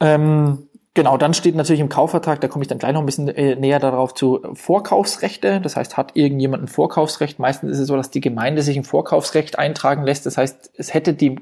Ähm, 0.00 0.68
Genau, 0.96 1.18
dann 1.18 1.34
steht 1.34 1.54
natürlich 1.54 1.82
im 1.82 1.90
Kaufvertrag, 1.90 2.40
da 2.40 2.48
komme 2.48 2.62
ich 2.62 2.68
dann 2.68 2.78
gleich 2.78 2.94
noch 2.94 3.00
ein 3.00 3.06
bisschen 3.06 3.28
äh, 3.28 3.54
näher 3.54 3.78
darauf 3.80 4.14
zu, 4.14 4.40
Vorkaufsrechte. 4.54 5.60
Das 5.60 5.76
heißt, 5.76 5.98
hat 5.98 6.16
irgendjemand 6.16 6.62
ein 6.62 6.68
Vorkaufsrecht? 6.68 7.38
Meistens 7.38 7.72
ist 7.72 7.80
es 7.80 7.88
so, 7.88 7.96
dass 7.96 8.10
die 8.10 8.22
Gemeinde 8.22 8.62
sich 8.62 8.78
ein 8.78 8.82
Vorkaufsrecht 8.82 9.58
eintragen 9.58 10.04
lässt. 10.04 10.24
Das 10.24 10.38
heißt, 10.38 10.70
es 10.74 10.94
hätte 10.94 11.12
die 11.12 11.38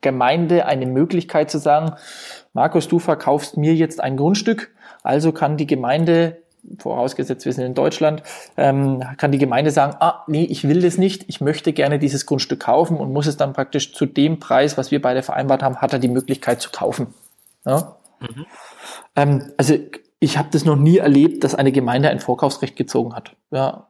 Gemeinde 0.00 0.66
eine 0.66 0.86
Möglichkeit 0.86 1.48
zu 1.48 1.58
sagen, 1.58 1.94
Markus, 2.54 2.88
du 2.88 2.98
verkaufst 2.98 3.56
mir 3.56 3.72
jetzt 3.72 4.02
ein 4.02 4.16
Grundstück, 4.16 4.72
also 5.02 5.32
kann 5.32 5.56
die 5.56 5.66
Gemeinde 5.66 6.38
vorausgesetzt 6.78 7.46
wir 7.46 7.52
sind 7.52 7.64
in 7.64 7.74
Deutschland, 7.74 8.22
ähm, 8.56 9.02
kann 9.16 9.32
die 9.32 9.38
Gemeinde 9.38 9.70
sagen, 9.70 9.96
ah, 10.00 10.24
nee, 10.26 10.44
ich 10.44 10.68
will 10.68 10.82
das 10.82 10.98
nicht, 10.98 11.24
ich 11.28 11.40
möchte 11.40 11.72
gerne 11.72 11.98
dieses 11.98 12.26
Grundstück 12.26 12.60
kaufen 12.60 12.98
und 12.98 13.12
muss 13.12 13.26
es 13.26 13.36
dann 13.36 13.52
praktisch 13.52 13.94
zu 13.94 14.06
dem 14.06 14.38
Preis, 14.38 14.76
was 14.76 14.90
wir 14.90 15.00
beide 15.00 15.22
vereinbart 15.22 15.62
haben, 15.62 15.76
hat 15.76 15.92
er 15.92 15.98
die 15.98 16.08
Möglichkeit 16.08 16.60
zu 16.60 16.70
kaufen. 16.70 17.14
Ja? 17.64 17.96
Mhm. 18.20 18.46
Ähm, 19.16 19.52
also 19.56 19.74
ich 20.20 20.36
habe 20.36 20.48
das 20.50 20.64
noch 20.64 20.76
nie 20.76 20.98
erlebt, 20.98 21.44
dass 21.44 21.54
eine 21.54 21.72
Gemeinde 21.72 22.10
ein 22.10 22.20
Vorkaufsrecht 22.20 22.76
gezogen 22.76 23.14
hat. 23.14 23.36
Ja, 23.50 23.88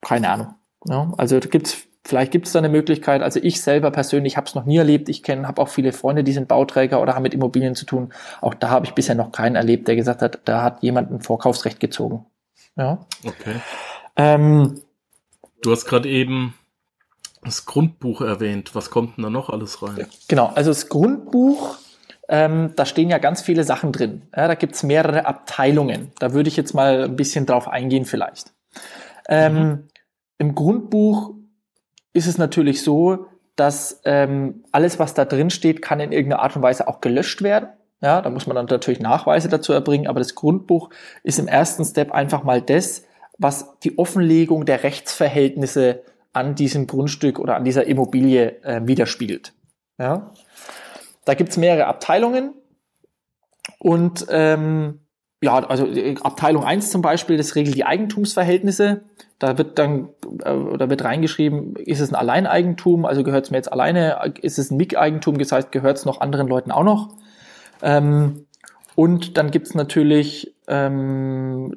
keine 0.00 0.30
Ahnung. 0.30 0.54
Ja, 0.88 1.12
also 1.18 1.38
da 1.38 1.48
gibt's 1.48 1.76
Vielleicht 2.04 2.32
gibt 2.32 2.46
es 2.46 2.52
da 2.52 2.60
eine 2.60 2.70
Möglichkeit. 2.70 3.22
Also 3.22 3.40
ich 3.42 3.60
selber 3.60 3.90
persönlich 3.90 4.36
habe 4.36 4.46
es 4.46 4.54
noch 4.54 4.64
nie 4.64 4.78
erlebt. 4.78 5.08
Ich 5.08 5.22
kenne, 5.22 5.46
habe 5.46 5.60
auch 5.60 5.68
viele 5.68 5.92
Freunde, 5.92 6.24
die 6.24 6.32
sind 6.32 6.48
Bauträger 6.48 7.00
oder 7.02 7.14
haben 7.14 7.22
mit 7.22 7.34
Immobilien 7.34 7.74
zu 7.74 7.84
tun. 7.84 8.12
Auch 8.40 8.54
da 8.54 8.70
habe 8.70 8.86
ich 8.86 8.92
bisher 8.92 9.14
noch 9.14 9.32
keinen 9.32 9.54
erlebt, 9.54 9.86
der 9.86 9.96
gesagt 9.96 10.22
hat, 10.22 10.40
da 10.46 10.62
hat 10.62 10.82
jemand 10.82 11.10
ein 11.10 11.20
Vorkaufsrecht 11.20 11.78
gezogen. 11.78 12.24
Ja. 12.76 13.06
Okay. 13.24 13.56
Ähm, 14.16 14.80
du 15.62 15.70
hast 15.70 15.84
gerade 15.84 16.08
eben 16.08 16.54
das 17.42 17.66
Grundbuch 17.66 18.22
erwähnt. 18.22 18.74
Was 18.74 18.90
kommt 18.90 19.16
denn 19.16 19.24
da 19.24 19.30
noch 19.30 19.50
alles 19.50 19.82
rein? 19.82 20.06
Genau, 20.28 20.46
also 20.54 20.70
das 20.70 20.88
Grundbuch, 20.88 21.76
ähm, 22.28 22.72
da 22.76 22.86
stehen 22.86 23.10
ja 23.10 23.18
ganz 23.18 23.42
viele 23.42 23.64
Sachen 23.64 23.92
drin. 23.92 24.22
Ja, 24.34 24.48
da 24.48 24.54
gibt's 24.54 24.82
mehrere 24.82 25.26
Abteilungen. 25.26 26.12
Da 26.18 26.32
würde 26.32 26.48
ich 26.48 26.56
jetzt 26.56 26.72
mal 26.72 27.04
ein 27.04 27.16
bisschen 27.16 27.44
drauf 27.44 27.68
eingehen 27.68 28.06
vielleicht. 28.06 28.52
Ähm, 29.28 29.54
mhm. 29.54 29.88
Im 30.38 30.54
Grundbuch 30.54 31.34
ist 32.12 32.26
es 32.26 32.38
natürlich 32.38 32.82
so, 32.82 33.26
dass 33.56 34.00
ähm, 34.04 34.64
alles, 34.72 34.98
was 34.98 35.14
da 35.14 35.24
drin 35.24 35.50
steht, 35.50 35.82
kann 35.82 36.00
in 36.00 36.12
irgendeiner 36.12 36.42
Art 36.42 36.56
und 36.56 36.62
Weise 36.62 36.88
auch 36.88 37.00
gelöscht 37.00 37.42
werden. 37.42 37.68
Ja, 38.02 38.22
da 38.22 38.30
muss 38.30 38.46
man 38.46 38.56
dann 38.56 38.64
natürlich 38.66 39.00
Nachweise 39.00 39.50
dazu 39.50 39.74
erbringen, 39.74 40.06
aber 40.06 40.20
das 40.20 40.34
Grundbuch 40.34 40.88
ist 41.22 41.38
im 41.38 41.48
ersten 41.48 41.84
Step 41.84 42.12
einfach 42.12 42.42
mal 42.44 42.62
das, 42.62 43.04
was 43.36 43.78
die 43.80 43.98
Offenlegung 43.98 44.64
der 44.64 44.82
Rechtsverhältnisse 44.82 46.02
an 46.32 46.54
diesem 46.54 46.86
Grundstück 46.86 47.38
oder 47.38 47.56
an 47.56 47.64
dieser 47.64 47.86
Immobilie 47.86 48.62
äh, 48.62 48.80
widerspiegelt. 48.86 49.52
Ja. 49.98 50.32
Da 51.26 51.34
gibt's 51.34 51.58
mehrere 51.58 51.86
Abteilungen 51.86 52.54
und 53.78 54.26
ähm, 54.30 55.00
ja, 55.42 55.58
also 55.58 55.86
äh, 55.86 56.16
Abteilung 56.20 56.64
1 56.64 56.90
zum 56.90 57.02
Beispiel, 57.02 57.36
das 57.36 57.54
regelt 57.54 57.76
die 57.76 57.84
Eigentumsverhältnisse. 57.84 59.02
Da 59.38 59.56
wird 59.56 59.78
dann, 59.78 60.08
äh, 60.44 60.76
da 60.76 60.90
wird 60.90 61.04
reingeschrieben, 61.04 61.76
ist 61.76 62.00
es 62.00 62.10
ein 62.10 62.16
Alleineigentum, 62.16 63.06
also 63.06 63.22
gehört 63.22 63.46
es 63.46 63.50
mir 63.50 63.56
jetzt 63.56 63.72
alleine, 63.72 64.32
ist 64.42 64.58
es 64.58 64.70
ein 64.70 64.76
Mick-Eigentum, 64.76 65.38
das 65.38 65.52
heißt, 65.52 65.72
gehört 65.72 65.96
es 65.96 66.04
noch 66.04 66.20
anderen 66.20 66.46
Leuten 66.46 66.70
auch 66.70 66.84
noch. 66.84 67.14
Ähm, 67.82 68.46
und 68.94 69.38
dann 69.38 69.50
gibt's 69.50 69.74
natürlich 69.74 70.54
ähm, 70.68 71.74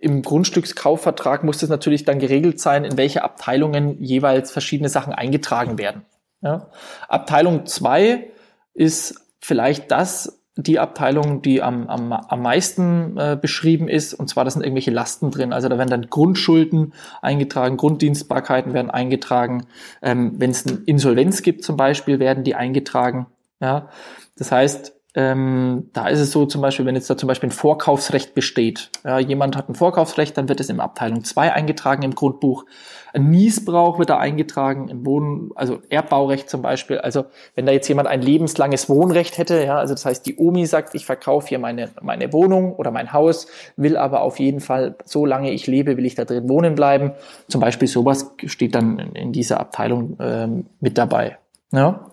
im 0.00 0.22
Grundstückskaufvertrag 0.22 1.42
muss 1.42 1.62
es 1.62 1.68
natürlich 1.68 2.04
dann 2.04 2.18
geregelt 2.18 2.60
sein, 2.60 2.84
in 2.84 2.96
welche 2.96 3.24
Abteilungen 3.24 4.00
jeweils 4.00 4.50
verschiedene 4.52 4.88
Sachen 4.88 5.12
eingetragen 5.12 5.78
werden. 5.78 6.02
Ja? 6.42 6.70
Abteilung 7.08 7.66
2 7.66 8.30
ist 8.74 9.20
vielleicht 9.40 9.90
das, 9.90 10.35
die 10.56 10.78
Abteilung, 10.78 11.42
die 11.42 11.62
am, 11.62 11.86
am, 11.88 12.12
am 12.12 12.42
meisten 12.42 13.16
äh, 13.18 13.38
beschrieben 13.40 13.88
ist, 13.88 14.14
und 14.14 14.28
zwar, 14.28 14.44
da 14.44 14.50
sind 14.50 14.62
irgendwelche 14.62 14.90
Lasten 14.90 15.30
drin. 15.30 15.52
Also 15.52 15.68
da 15.68 15.76
werden 15.76 15.90
dann 15.90 16.08
Grundschulden 16.08 16.94
eingetragen, 17.20 17.76
Grunddienstbarkeiten 17.76 18.72
werden 18.72 18.90
eingetragen. 18.90 19.66
Ähm, 20.00 20.32
Wenn 20.38 20.50
es 20.50 20.66
eine 20.66 20.78
Insolvenz 20.86 21.42
gibt 21.42 21.62
zum 21.62 21.76
Beispiel, 21.76 22.18
werden 22.18 22.42
die 22.42 22.54
eingetragen. 22.54 23.26
Ja, 23.60 23.90
das 24.38 24.50
heißt, 24.50 24.95
ähm, 25.16 25.88
da 25.94 26.08
ist 26.08 26.20
es 26.20 26.30
so 26.30 26.44
zum 26.44 26.60
Beispiel, 26.60 26.84
wenn 26.84 26.94
jetzt 26.94 27.08
da 27.08 27.16
zum 27.16 27.26
Beispiel 27.26 27.48
ein 27.48 27.52
Vorkaufsrecht 27.52 28.34
besteht, 28.34 28.90
ja, 29.02 29.18
jemand 29.18 29.56
hat 29.56 29.70
ein 29.70 29.74
Vorkaufsrecht, 29.74 30.36
dann 30.36 30.50
wird 30.50 30.60
es 30.60 30.68
in 30.68 30.78
Abteilung 30.78 31.24
2 31.24 31.54
eingetragen 31.54 32.02
im 32.02 32.14
Grundbuch. 32.14 32.66
Ein 33.14 33.30
Niesbrauch 33.30 33.98
wird 33.98 34.10
da 34.10 34.18
eingetragen, 34.18 34.88
im 34.88 35.06
Wohn, 35.06 35.52
also 35.54 35.78
Erbbaurecht 35.88 36.50
zum 36.50 36.60
Beispiel. 36.60 36.98
Also 36.98 37.24
wenn 37.54 37.64
da 37.64 37.72
jetzt 37.72 37.88
jemand 37.88 38.08
ein 38.08 38.20
lebenslanges 38.20 38.90
Wohnrecht 38.90 39.38
hätte, 39.38 39.64
ja, 39.64 39.78
also 39.78 39.94
das 39.94 40.04
heißt, 40.04 40.26
die 40.26 40.36
Omi 40.36 40.66
sagt, 40.66 40.94
ich 40.94 41.06
verkaufe 41.06 41.48
hier 41.48 41.58
meine, 41.58 41.88
meine 42.02 42.30
Wohnung 42.34 42.74
oder 42.74 42.90
mein 42.90 43.14
Haus, 43.14 43.46
will 43.76 43.96
aber 43.96 44.20
auf 44.20 44.38
jeden 44.38 44.60
Fall, 44.60 44.96
solange 45.06 45.50
ich 45.50 45.66
lebe, 45.66 45.96
will 45.96 46.04
ich 46.04 46.14
da 46.14 46.26
drin 46.26 46.46
wohnen 46.50 46.74
bleiben. 46.74 47.12
Zum 47.48 47.62
Beispiel 47.62 47.88
sowas 47.88 48.32
steht 48.44 48.74
dann 48.74 48.98
in 48.98 49.32
dieser 49.32 49.60
Abteilung 49.60 50.18
ähm, 50.20 50.66
mit 50.80 50.98
dabei. 50.98 51.38
Ja. 51.72 52.10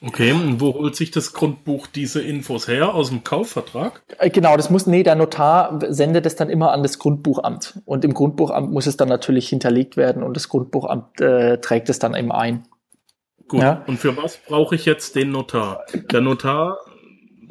Okay, 0.00 0.32
und 0.32 0.60
wo 0.60 0.74
holt 0.74 0.94
sich 0.94 1.10
das 1.10 1.32
Grundbuch 1.32 1.86
diese 1.88 2.22
Infos 2.22 2.68
her? 2.68 2.94
Aus 2.94 3.08
dem 3.08 3.24
Kaufvertrag? 3.24 4.02
Äh, 4.18 4.30
genau, 4.30 4.56
das 4.56 4.70
muss, 4.70 4.86
nee, 4.86 5.02
der 5.02 5.16
Notar 5.16 5.80
sendet 5.88 6.24
es 6.26 6.36
dann 6.36 6.50
immer 6.50 6.72
an 6.72 6.82
das 6.82 6.98
Grundbuchamt. 6.98 7.80
Und 7.84 8.04
im 8.04 8.14
Grundbuchamt 8.14 8.70
muss 8.70 8.86
es 8.86 8.96
dann 8.96 9.08
natürlich 9.08 9.48
hinterlegt 9.48 9.96
werden 9.96 10.22
und 10.22 10.36
das 10.36 10.48
Grundbuchamt 10.48 11.20
äh, 11.20 11.58
trägt 11.60 11.88
es 11.88 11.98
dann 11.98 12.14
eben 12.14 12.30
ein. 12.30 12.66
Gut, 13.48 13.62
ja? 13.62 13.82
und 13.86 13.98
für 13.98 14.16
was 14.16 14.36
brauche 14.36 14.74
ich 14.74 14.84
jetzt 14.84 15.16
den 15.16 15.30
Notar? 15.30 15.84
Der 16.12 16.20
Notar 16.20 16.78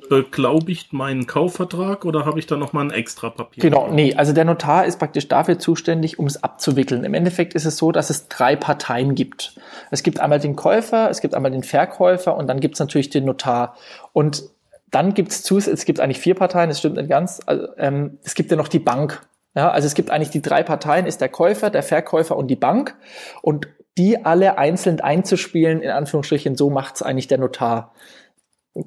beglaubigt 0.09 0.93
meinen 0.93 1.27
Kaufvertrag 1.27 2.05
oder 2.05 2.25
habe 2.25 2.39
ich 2.39 2.47
da 2.47 2.57
nochmal 2.57 2.85
ein 2.85 2.91
extra 2.91 3.29
Papier? 3.29 3.61
Genau, 3.61 3.89
nee, 3.91 4.13
also 4.15 4.33
der 4.33 4.45
Notar 4.45 4.85
ist 4.85 4.99
praktisch 4.99 5.27
dafür 5.27 5.59
zuständig, 5.59 6.19
um 6.19 6.25
es 6.25 6.43
abzuwickeln. 6.43 7.03
Im 7.03 7.13
Endeffekt 7.13 7.53
ist 7.53 7.65
es 7.65 7.77
so, 7.77 7.91
dass 7.91 8.09
es 8.09 8.27
drei 8.27 8.55
Parteien 8.55 9.15
gibt. 9.15 9.55
Es 9.91 10.03
gibt 10.03 10.19
einmal 10.19 10.39
den 10.39 10.55
Käufer, 10.55 11.09
es 11.09 11.21
gibt 11.21 11.35
einmal 11.35 11.51
den 11.51 11.63
Verkäufer 11.63 12.35
und 12.35 12.47
dann 12.47 12.59
gibt 12.59 12.75
es 12.75 12.79
natürlich 12.79 13.09
den 13.09 13.25
Notar. 13.25 13.75
Und 14.13 14.43
dann 14.89 15.13
gibt 15.13 15.31
es 15.31 15.43
zu, 15.43 15.57
es 15.57 15.85
gibt 15.85 15.99
eigentlich 15.99 16.19
vier 16.19 16.35
Parteien, 16.35 16.69
das 16.69 16.79
stimmt 16.79 16.95
nicht 16.95 17.09
ganz. 17.09 17.41
Also, 17.45 17.67
ähm, 17.77 18.19
es 18.23 18.35
gibt 18.35 18.51
ja 18.51 18.57
noch 18.57 18.69
die 18.69 18.79
Bank. 18.79 19.21
Ja, 19.55 19.71
also 19.71 19.87
es 19.87 19.95
gibt 19.95 20.11
eigentlich 20.11 20.29
die 20.29 20.41
drei 20.41 20.63
Parteien, 20.63 21.05
ist 21.05 21.19
der 21.19 21.29
Käufer, 21.29 21.69
der 21.69 21.83
Verkäufer 21.83 22.37
und 22.37 22.47
die 22.47 22.55
Bank. 22.55 22.95
Und 23.41 23.67
die 23.97 24.23
alle 24.23 24.57
einzeln 24.57 25.01
einzuspielen, 25.01 25.81
in 25.81 25.89
Anführungsstrichen, 25.89 26.55
so 26.55 26.69
macht 26.69 26.95
es 26.95 27.01
eigentlich 27.01 27.27
der 27.27 27.39
Notar 27.39 27.93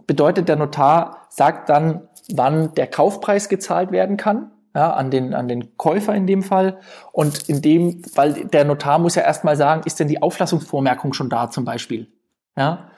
bedeutet, 0.07 0.49
der 0.49 0.57
Notar 0.57 1.27
sagt 1.29 1.69
dann, 1.69 2.09
wann 2.33 2.75
der 2.75 2.87
Kaufpreis 2.87 3.49
gezahlt 3.49 3.93
werden 3.93 4.17
kann, 4.17 4.51
ja, 4.75 4.93
an 4.93 5.11
den, 5.11 5.35
an 5.35 5.49
den 5.49 5.77
Käufer 5.77 6.15
in 6.15 6.27
dem 6.27 6.43
Fall. 6.43 6.79
Und 7.13 7.49
in 7.49 7.61
dem, 7.63 8.03
weil 8.15 8.45
der 8.47 8.65
Notar 8.65 8.99
muss 8.99 9.15
ja 9.15 9.23
erstmal 9.23 9.57
sagen, 9.57 9.83
ist 9.85 9.99
denn 9.99 10.09
die 10.09 10.23
Auflassungsvormerkung 10.23 11.13
schon 11.13 11.29
da 11.29 11.51
zum 11.51 11.65
Beispiel? 11.65 12.09
Ja, 12.57 12.91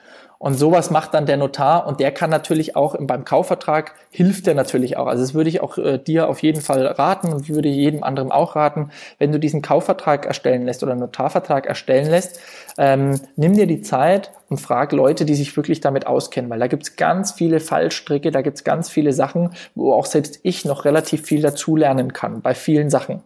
und 0.43 0.55
sowas 0.55 0.91
macht 0.91 1.13
dann 1.13 1.25
der 1.25 1.37
Notar 1.37 1.87
und 1.87 2.01
der 2.01 2.11
kann 2.11 2.29
natürlich 2.29 2.75
auch 2.75 2.97
beim 2.99 3.23
Kaufvertrag 3.23 3.95
hilft 4.09 4.45
der 4.45 4.55
natürlich 4.55 4.97
auch. 4.97 5.07
Also 5.07 5.23
das 5.23 5.33
würde 5.33 5.49
ich 5.49 5.61
auch 5.61 5.77
äh, 5.77 5.97
dir 5.97 6.27
auf 6.27 6.43
jeden 6.43 6.59
Fall 6.59 6.85
raten 6.85 7.31
und 7.31 7.47
würde 7.47 7.69
jedem 7.69 8.03
anderen 8.03 8.29
auch 8.29 8.57
raten, 8.57 8.89
wenn 9.19 9.31
du 9.31 9.39
diesen 9.39 9.61
Kaufvertrag 9.61 10.25
erstellen 10.25 10.65
lässt 10.65 10.83
oder 10.83 10.91
einen 10.91 10.99
Notarvertrag 10.99 11.65
erstellen 11.65 12.09
lässt, 12.09 12.41
ähm, 12.77 13.21
nimm 13.37 13.53
dir 13.53 13.67
die 13.67 13.79
Zeit 13.79 14.33
und 14.49 14.57
frag 14.59 14.91
Leute, 14.91 15.23
die 15.23 15.35
sich 15.35 15.55
wirklich 15.55 15.79
damit 15.79 16.07
auskennen, 16.07 16.51
weil 16.51 16.59
da 16.59 16.67
gibt's 16.67 16.97
ganz 16.97 17.31
viele 17.31 17.61
Fallstricke, 17.61 18.29
da 18.31 18.41
gibt's 18.41 18.65
ganz 18.65 18.89
viele 18.89 19.13
Sachen, 19.13 19.51
wo 19.75 19.93
auch 19.93 20.05
selbst 20.05 20.41
ich 20.43 20.65
noch 20.65 20.83
relativ 20.83 21.21
viel 21.21 21.41
dazulernen 21.41 22.11
kann 22.11 22.41
bei 22.41 22.53
vielen 22.53 22.89
Sachen. 22.89 23.23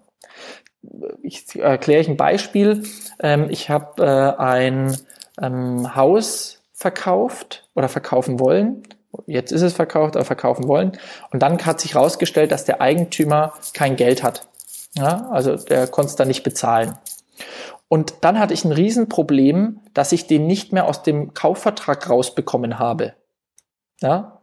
Ich 1.24 1.48
erkläre 1.56 2.02
euch 2.02 2.10
ein 2.10 2.16
Beispiel. 2.16 2.84
Ähm, 3.20 3.48
ich 3.50 3.72
habe 3.72 4.04
äh, 4.06 4.40
ein 4.40 4.96
ähm, 5.42 5.96
Haus 5.96 6.57
verkauft 6.78 7.68
oder 7.74 7.90
verkaufen 7.90 8.40
wollen. 8.40 8.84
Jetzt 9.26 9.52
ist 9.52 9.64
es 9.64 9.74
verkauft, 9.74 10.16
aber 10.16 10.26
verkaufen 10.26 10.68
wollen. 10.68 10.92
Und 11.32 11.42
dann 11.42 11.66
hat 11.66 11.82
sich 11.82 11.96
herausgestellt, 11.96 12.52
dass 12.52 12.66
der 12.66 12.82
Eigentümer 12.82 13.54
kein 13.74 13.96
Geld 13.96 14.22
hat. 14.22 14.48
Ja, 14.94 15.28
also 15.32 15.56
der 15.56 15.88
konnte 15.88 16.10
es 16.10 16.16
dann 16.16 16.28
nicht 16.28 16.44
bezahlen. 16.44 16.96
Und 17.88 18.16
dann 18.22 18.38
hatte 18.38 18.54
ich 18.54 18.64
ein 18.64 18.72
Riesenproblem, 18.72 19.80
dass 19.96 20.12
ich 20.12 20.28
den 20.28 20.46
nicht 20.46 20.72
mehr 20.72 20.86
aus 20.86 21.02
dem 21.02 21.34
Kaufvertrag 21.34 22.08
rausbekommen 22.10 22.78
habe. 22.78 23.14
Ja, 24.00 24.42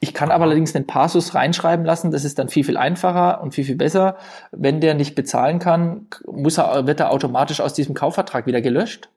ich 0.00 0.14
kann 0.14 0.32
aber 0.32 0.44
allerdings 0.44 0.72
den 0.72 0.88
Passus 0.88 1.34
reinschreiben 1.34 1.86
lassen, 1.86 2.10
das 2.10 2.24
ist 2.24 2.40
dann 2.40 2.48
viel, 2.48 2.64
viel 2.64 2.76
einfacher 2.76 3.40
und 3.40 3.54
viel, 3.54 3.64
viel 3.64 3.76
besser. 3.76 4.16
Wenn 4.50 4.80
der 4.80 4.94
nicht 4.94 5.14
bezahlen 5.14 5.60
kann, 5.60 6.08
muss 6.26 6.58
er, 6.58 6.88
wird 6.88 6.98
er 6.98 7.12
automatisch 7.12 7.60
aus 7.60 7.72
diesem 7.72 7.94
Kaufvertrag 7.94 8.46
wieder 8.46 8.60
gelöscht. 8.60 9.08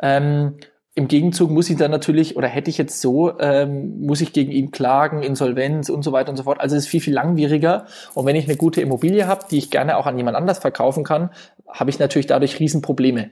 Ähm, 0.00 0.56
im 0.96 1.08
Gegenzug 1.08 1.50
muss 1.50 1.68
ich 1.68 1.76
dann 1.76 1.90
natürlich, 1.90 2.36
oder 2.36 2.48
hätte 2.48 2.70
ich 2.70 2.78
jetzt 2.78 3.02
so, 3.02 3.38
ähm, 3.38 4.00
muss 4.00 4.22
ich 4.22 4.32
gegen 4.32 4.50
ihn 4.50 4.70
klagen, 4.70 5.22
Insolvenz 5.22 5.90
und 5.90 6.02
so 6.02 6.10
weiter 6.10 6.30
und 6.30 6.38
so 6.38 6.44
fort. 6.44 6.58
Also 6.58 6.74
es 6.74 6.84
ist 6.84 6.88
viel, 6.88 7.02
viel 7.02 7.12
langwieriger. 7.12 7.84
Und 8.14 8.24
wenn 8.24 8.34
ich 8.34 8.46
eine 8.46 8.56
gute 8.56 8.80
Immobilie 8.80 9.26
habe, 9.26 9.44
die 9.50 9.58
ich 9.58 9.70
gerne 9.70 9.98
auch 9.98 10.06
an 10.06 10.16
jemand 10.16 10.38
anders 10.38 10.58
verkaufen 10.58 11.04
kann, 11.04 11.28
habe 11.68 11.90
ich 11.90 11.98
natürlich 11.98 12.26
dadurch 12.26 12.58
Riesenprobleme. 12.58 13.28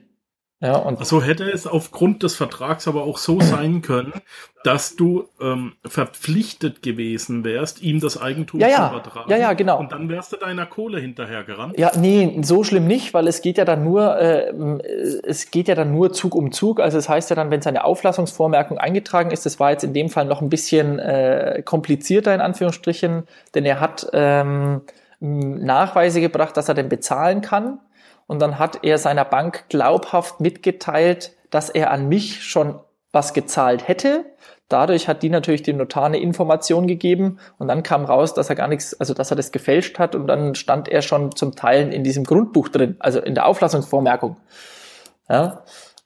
Ja, 0.64 0.76
und 0.76 1.04
so 1.04 1.22
hätte 1.22 1.44
es 1.50 1.66
aufgrund 1.66 2.22
des 2.22 2.36
Vertrags 2.36 2.88
aber 2.88 3.02
auch 3.02 3.18
so 3.18 3.38
sein 3.40 3.82
können, 3.82 4.14
dass 4.64 4.96
du 4.96 5.28
ähm, 5.38 5.74
verpflichtet 5.84 6.82
gewesen 6.82 7.44
wärst, 7.44 7.82
ihm 7.82 8.00
das 8.00 8.18
Eigentum 8.20 8.60
ja, 8.60 8.68
ja. 8.68 8.88
zu 8.88 8.94
übertragen. 8.94 9.30
Ja, 9.30 9.36
ja, 9.36 9.52
genau. 9.52 9.78
Und 9.78 9.92
dann 9.92 10.08
wärst 10.08 10.32
du 10.32 10.38
deiner 10.38 10.64
Kohle 10.64 10.98
hinterhergerannt. 10.98 11.78
Ja, 11.78 11.92
nee, 11.98 12.40
so 12.42 12.64
schlimm 12.64 12.86
nicht, 12.86 13.12
weil 13.12 13.28
es 13.28 13.42
geht 13.42 13.58
ja 13.58 13.66
dann 13.66 13.84
nur, 13.84 14.18
äh, 14.18 14.54
es 15.22 15.50
geht 15.50 15.68
ja 15.68 15.74
dann 15.74 15.92
nur 15.92 16.14
Zug 16.14 16.34
um 16.34 16.50
Zug. 16.50 16.80
Also 16.80 16.96
es 16.96 17.04
das 17.04 17.08
heißt 17.10 17.30
ja 17.30 17.36
dann, 17.36 17.50
wenn 17.50 17.60
seine 17.60 17.84
Auflassungsvormerkung 17.84 18.78
eingetragen 18.78 19.32
ist, 19.32 19.44
das 19.44 19.60
war 19.60 19.70
jetzt 19.70 19.84
in 19.84 19.92
dem 19.92 20.08
Fall 20.08 20.24
noch 20.24 20.40
ein 20.40 20.48
bisschen 20.48 20.98
äh, 20.98 21.62
komplizierter 21.62 22.34
in 22.34 22.40
Anführungsstrichen, 22.40 23.24
denn 23.54 23.66
er 23.66 23.80
hat 23.80 24.06
ähm, 24.14 24.80
Nachweise 25.20 26.22
gebracht, 26.22 26.56
dass 26.56 26.68
er 26.68 26.74
denn 26.74 26.88
bezahlen 26.88 27.42
kann 27.42 27.80
und 28.26 28.40
dann 28.40 28.58
hat 28.58 28.80
er 28.82 28.98
seiner 28.98 29.24
Bank 29.24 29.64
glaubhaft 29.68 30.40
mitgeteilt, 30.40 31.32
dass 31.50 31.70
er 31.70 31.90
an 31.90 32.08
mich 32.08 32.42
schon 32.42 32.80
was 33.12 33.32
gezahlt 33.32 33.86
hätte. 33.86 34.24
Dadurch 34.68 35.08
hat 35.08 35.22
die 35.22 35.28
natürlich 35.28 35.62
dem 35.62 35.76
Notar 35.76 36.06
eine 36.06 36.18
Information 36.18 36.86
gegeben 36.86 37.38
und 37.58 37.68
dann 37.68 37.82
kam 37.82 38.04
raus, 38.04 38.34
dass 38.34 38.48
er 38.48 38.56
gar 38.56 38.66
nichts, 38.66 38.98
also 38.98 39.14
dass 39.14 39.30
er 39.30 39.36
das 39.36 39.52
gefälscht 39.52 39.98
hat 39.98 40.14
und 40.14 40.26
dann 40.26 40.54
stand 40.54 40.88
er 40.88 41.02
schon 41.02 41.36
zum 41.36 41.54
Teil 41.54 41.92
in 41.92 42.02
diesem 42.02 42.24
Grundbuch 42.24 42.68
drin, 42.68 42.96
also 42.98 43.20
in 43.20 43.34
der 43.34 43.46
Auflassungsvormerkung. 43.46 44.36
Ja, 45.28 45.62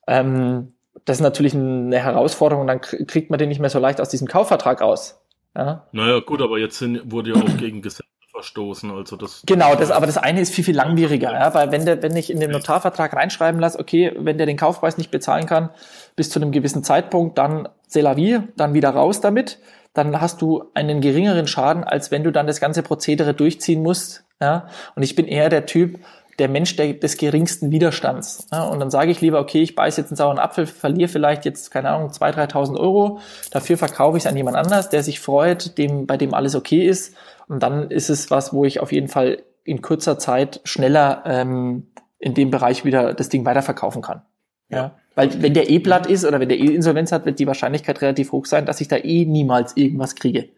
ähm, 0.06 0.74
das 1.04 1.18
ist 1.18 1.22
natürlich 1.22 1.54
eine 1.54 1.98
Herausforderung 1.98 2.66
dann 2.66 2.80
kriegt 2.80 3.30
man 3.30 3.38
den 3.38 3.48
nicht 3.48 3.60
mehr 3.60 3.70
so 3.70 3.78
leicht 3.78 4.00
aus 4.00 4.08
diesem 4.08 4.26
Kaufvertrag 4.26 4.80
raus. 4.80 5.20
Ja. 5.56 5.86
Naja, 5.92 6.20
gut, 6.20 6.42
aber 6.42 6.58
jetzt 6.58 6.78
sind, 6.78 7.10
wurde 7.10 7.30
ja 7.30 7.36
auch 7.36 7.56
gegen 7.56 7.80
Gesetz 7.80 8.06
verstoßen. 8.38 8.92
Also 8.92 9.16
das 9.16 9.42
genau, 9.46 9.74
das, 9.74 9.90
aber 9.90 10.06
das 10.06 10.16
eine 10.16 10.40
ist 10.40 10.54
viel, 10.54 10.62
viel 10.62 10.76
langwieriger, 10.76 11.32
ja, 11.32 11.52
weil 11.54 11.72
wenn 11.72 11.84
der, 11.84 12.02
wenn 12.02 12.14
ich 12.14 12.30
in 12.30 12.38
den 12.38 12.52
Notarvertrag 12.52 13.12
reinschreiben 13.12 13.60
lasse, 13.60 13.80
okay, 13.80 14.12
wenn 14.16 14.38
der 14.38 14.46
den 14.46 14.56
Kaufpreis 14.56 14.96
nicht 14.96 15.10
bezahlen 15.10 15.46
kann, 15.46 15.70
bis 16.14 16.30
zu 16.30 16.40
einem 16.40 16.52
gewissen 16.52 16.84
Zeitpunkt, 16.84 17.36
dann 17.36 17.68
c'est 17.90 18.02
la 18.02 18.16
vie, 18.16 18.40
dann 18.56 18.74
wieder 18.74 18.90
raus 18.90 19.20
damit, 19.20 19.58
dann 19.92 20.20
hast 20.20 20.40
du 20.40 20.64
einen 20.74 21.00
geringeren 21.00 21.48
Schaden, 21.48 21.82
als 21.82 22.12
wenn 22.12 22.22
du 22.22 22.30
dann 22.30 22.46
das 22.46 22.60
ganze 22.60 22.84
Prozedere 22.84 23.34
durchziehen 23.34 23.82
musst, 23.82 24.24
ja. 24.40 24.68
Und 24.94 25.02
ich 25.02 25.16
bin 25.16 25.26
eher 25.26 25.48
der 25.48 25.66
Typ, 25.66 25.98
der 26.38 26.48
Mensch 26.48 26.76
der, 26.76 26.92
des 26.92 27.16
geringsten 27.16 27.72
Widerstands. 27.72 28.46
Ja, 28.52 28.62
und 28.62 28.78
dann 28.78 28.90
sage 28.90 29.10
ich 29.10 29.20
lieber, 29.20 29.40
okay, 29.40 29.62
ich 29.62 29.74
beiße 29.74 30.00
jetzt 30.00 30.10
einen 30.10 30.16
sauren 30.16 30.38
Apfel, 30.38 30.66
verliere 30.66 31.08
vielleicht 31.08 31.44
jetzt, 31.44 31.72
keine 31.72 31.90
Ahnung, 31.90 32.10
2.000, 32.10 32.52
3.000 32.52 32.78
Euro. 32.78 33.18
Dafür 33.50 33.76
verkaufe 33.76 34.16
ich 34.16 34.22
es 34.22 34.28
an 34.28 34.36
jemand 34.36 34.56
anders, 34.56 34.90
der 34.90 35.02
sich 35.02 35.18
freut, 35.18 35.76
dem, 35.76 36.06
bei 36.06 36.16
dem 36.16 36.34
alles 36.34 36.54
okay 36.54 36.86
ist. 36.86 37.16
Und 37.48 37.62
dann 37.62 37.90
ist 37.90 38.10
es 38.10 38.30
was, 38.30 38.52
wo 38.52 38.64
ich 38.64 38.80
auf 38.80 38.92
jeden 38.92 39.08
Fall 39.08 39.42
in 39.64 39.82
kurzer 39.82 40.18
Zeit 40.18 40.60
schneller 40.64 41.22
ähm, 41.26 41.88
in 42.18 42.34
dem 42.34 42.50
Bereich 42.50 42.84
wieder 42.84 43.14
das 43.14 43.28
Ding 43.28 43.44
weiterverkaufen 43.44 44.02
kann. 44.02 44.22
Ja. 44.68 44.76
ja. 44.78 44.94
Weil 45.14 45.42
wenn 45.42 45.54
der 45.54 45.68
eh 45.70 45.80
platt 45.80 46.06
ist 46.06 46.24
oder 46.24 46.40
wenn 46.40 46.48
der 46.48 46.58
eh 46.58 46.74
Insolvenz 46.74 47.10
hat, 47.10 47.26
wird 47.26 47.38
die 47.38 47.46
Wahrscheinlichkeit 47.46 48.00
relativ 48.02 48.32
hoch 48.32 48.46
sein, 48.46 48.66
dass 48.66 48.80
ich 48.80 48.88
da 48.88 48.96
eh 48.96 49.24
niemals 49.24 49.76
irgendwas 49.76 50.14
kriege. 50.14 50.50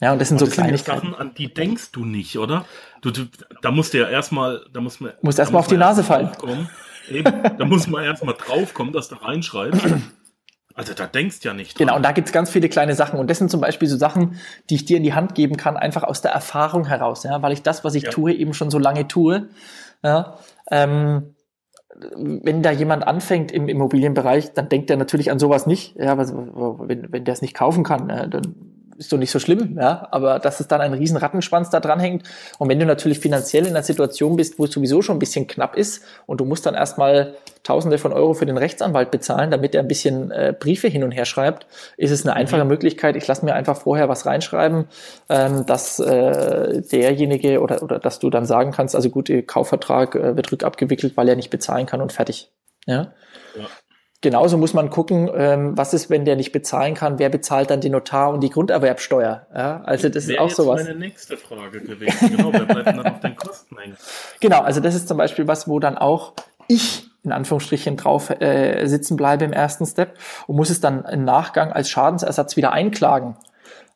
Ja, 0.00 0.12
und 0.12 0.20
das 0.20 0.28
sind 0.28 0.42
und 0.42 0.52
so. 0.52 0.62
Sind 0.62 0.78
Sachen, 0.78 1.14
an 1.14 1.32
die 1.34 1.54
denkst 1.54 1.92
du 1.92 2.04
nicht, 2.04 2.36
oder? 2.36 2.64
Du, 3.02 3.12
du, 3.12 3.26
da 3.62 3.70
musst 3.70 3.94
du 3.94 3.98
ja 3.98 4.08
erstmal, 4.08 4.66
da 4.72 4.80
muss 4.80 4.98
man. 4.98 5.12
Muss 5.22 5.38
erstmal 5.38 5.60
auf 5.60 5.68
die 5.68 5.76
Nase 5.76 6.02
fallen. 6.02 6.30
Eben, 7.08 7.32
da 7.58 7.64
muss 7.64 7.86
man 7.86 8.04
erstmal 8.04 8.34
draufkommen, 8.34 8.92
dass 8.92 9.08
du 9.08 9.14
reinschreibst. 9.14 9.80
Also 10.74 10.94
da 10.94 11.06
denkst 11.06 11.38
ja 11.42 11.54
nicht. 11.54 11.78
Dran. 11.78 11.86
Genau, 11.86 11.96
und 11.96 12.02
da 12.02 12.12
gibt's 12.12 12.32
ganz 12.32 12.50
viele 12.50 12.68
kleine 12.68 12.94
Sachen. 12.94 13.18
Und 13.18 13.28
das 13.28 13.38
sind 13.38 13.50
zum 13.50 13.60
Beispiel 13.60 13.88
so 13.88 13.96
Sachen, 13.96 14.38
die 14.70 14.76
ich 14.76 14.84
dir 14.84 14.96
in 14.96 15.02
die 15.02 15.14
Hand 15.14 15.34
geben 15.34 15.56
kann, 15.56 15.76
einfach 15.76 16.02
aus 16.02 16.22
der 16.22 16.32
Erfahrung 16.32 16.86
heraus, 16.86 17.24
ja, 17.24 17.42
weil 17.42 17.52
ich 17.52 17.62
das, 17.62 17.84
was 17.84 17.94
ich 17.94 18.04
ja. 18.04 18.10
tue, 18.10 18.32
eben 18.32 18.54
schon 18.54 18.70
so 18.70 18.78
lange 18.78 19.08
tue. 19.08 19.48
Ja, 20.02 20.38
ähm, 20.70 21.34
wenn 22.06 22.62
da 22.62 22.70
jemand 22.70 23.06
anfängt 23.06 23.52
im 23.52 23.68
Immobilienbereich, 23.68 24.54
dann 24.54 24.68
denkt 24.68 24.90
er 24.90 24.96
natürlich 24.96 25.30
an 25.30 25.38
sowas 25.38 25.66
nicht. 25.66 25.94
Ja, 25.96 26.16
wenn, 26.18 27.12
wenn 27.12 27.24
der 27.24 27.34
es 27.34 27.42
nicht 27.42 27.54
kaufen 27.54 27.84
kann, 27.84 28.08
dann 28.08 28.54
ist 29.02 29.12
doch 29.12 29.18
nicht 29.18 29.30
so 29.30 29.38
schlimm, 29.38 29.76
ja, 29.78 30.08
aber 30.10 30.38
dass 30.38 30.60
es 30.60 30.68
dann 30.68 30.80
ein 30.80 30.94
riesen 30.94 31.16
Rattenschwanz 31.16 31.70
da 31.70 31.80
dran 31.80 32.00
hängt 32.00 32.26
und 32.58 32.68
wenn 32.68 32.78
du 32.78 32.86
natürlich 32.86 33.18
finanziell 33.18 33.66
in 33.66 33.70
einer 33.70 33.82
Situation 33.82 34.36
bist, 34.36 34.58
wo 34.58 34.64
es 34.64 34.72
sowieso 34.72 35.02
schon 35.02 35.16
ein 35.16 35.18
bisschen 35.18 35.46
knapp 35.46 35.76
ist 35.76 36.02
und 36.26 36.40
du 36.40 36.44
musst 36.44 36.64
dann 36.66 36.74
erstmal 36.74 37.34
Tausende 37.62 37.98
von 37.98 38.12
Euro 38.12 38.34
für 38.34 38.44
den 38.44 38.56
Rechtsanwalt 38.56 39.12
bezahlen, 39.12 39.52
damit 39.52 39.76
er 39.76 39.82
ein 39.82 39.88
bisschen 39.88 40.32
äh, 40.32 40.52
Briefe 40.58 40.88
hin 40.88 41.04
und 41.04 41.12
her 41.12 41.24
schreibt, 41.24 41.68
ist 41.96 42.10
es 42.10 42.26
eine 42.26 42.34
einfache 42.34 42.64
mhm. 42.64 42.70
Möglichkeit, 42.70 43.14
ich 43.14 43.26
lasse 43.28 43.44
mir 43.44 43.54
einfach 43.54 43.76
vorher 43.76 44.08
was 44.08 44.26
reinschreiben, 44.26 44.86
ähm, 45.28 45.64
dass 45.66 46.00
äh, 46.00 46.82
derjenige 46.82 47.60
oder, 47.60 47.82
oder 47.82 48.00
dass 48.00 48.18
du 48.18 48.30
dann 48.30 48.46
sagen 48.46 48.72
kannst, 48.72 48.96
also 48.96 49.10
gut, 49.10 49.30
Kaufvertrag 49.46 50.16
äh, 50.16 50.36
wird 50.36 50.50
rückabgewickelt, 50.50 51.16
weil 51.16 51.28
er 51.28 51.36
nicht 51.36 51.50
bezahlen 51.50 51.86
kann 51.86 52.00
und 52.00 52.12
fertig. 52.12 52.50
Ja. 52.86 53.12
ja. 53.56 53.66
Genauso 54.22 54.56
muss 54.56 54.72
man 54.72 54.88
gucken, 54.88 55.28
ähm, 55.34 55.76
was 55.76 55.92
ist, 55.94 56.08
wenn 56.08 56.24
der 56.24 56.36
nicht 56.36 56.52
bezahlen 56.52 56.94
kann, 56.94 57.18
wer 57.18 57.28
bezahlt 57.28 57.70
dann 57.70 57.80
den 57.80 57.90
Notar 57.90 58.32
und 58.32 58.40
die 58.40 58.50
Grunderwerbsteuer. 58.50 59.46
Ja, 59.52 59.82
also 59.84 60.08
das 60.08 60.28
ist 60.28 60.38
auch 60.38 60.46
jetzt 60.46 60.56
sowas. 60.56 60.78
Das 60.78 60.88
meine 60.88 61.00
nächste 61.00 61.36
Frage 61.36 61.80
gewesen. 61.80 62.36
Genau, 62.36 62.52
wer 62.52 62.64
bleibt 62.64 62.86
dann 62.86 63.04
auf 63.04 63.18
den 63.18 63.34
Kosten 63.34 63.76
hängen? 63.76 63.96
Genau, 64.38 64.60
also 64.60 64.80
das 64.80 64.94
ist 64.94 65.08
zum 65.08 65.16
Beispiel 65.16 65.48
was, 65.48 65.66
wo 65.66 65.80
dann 65.80 65.98
auch 65.98 66.34
ich 66.68 67.10
in 67.24 67.32
Anführungsstrichen 67.32 67.96
drauf 67.96 68.30
äh, 68.30 68.86
sitzen 68.86 69.16
bleibe 69.16 69.44
im 69.44 69.52
ersten 69.52 69.86
Step 69.86 70.16
und 70.46 70.56
muss 70.56 70.70
es 70.70 70.80
dann 70.80 71.04
im 71.04 71.24
Nachgang 71.24 71.72
als 71.72 71.90
Schadensersatz 71.90 72.56
wieder 72.56 72.72
einklagen. 72.72 73.36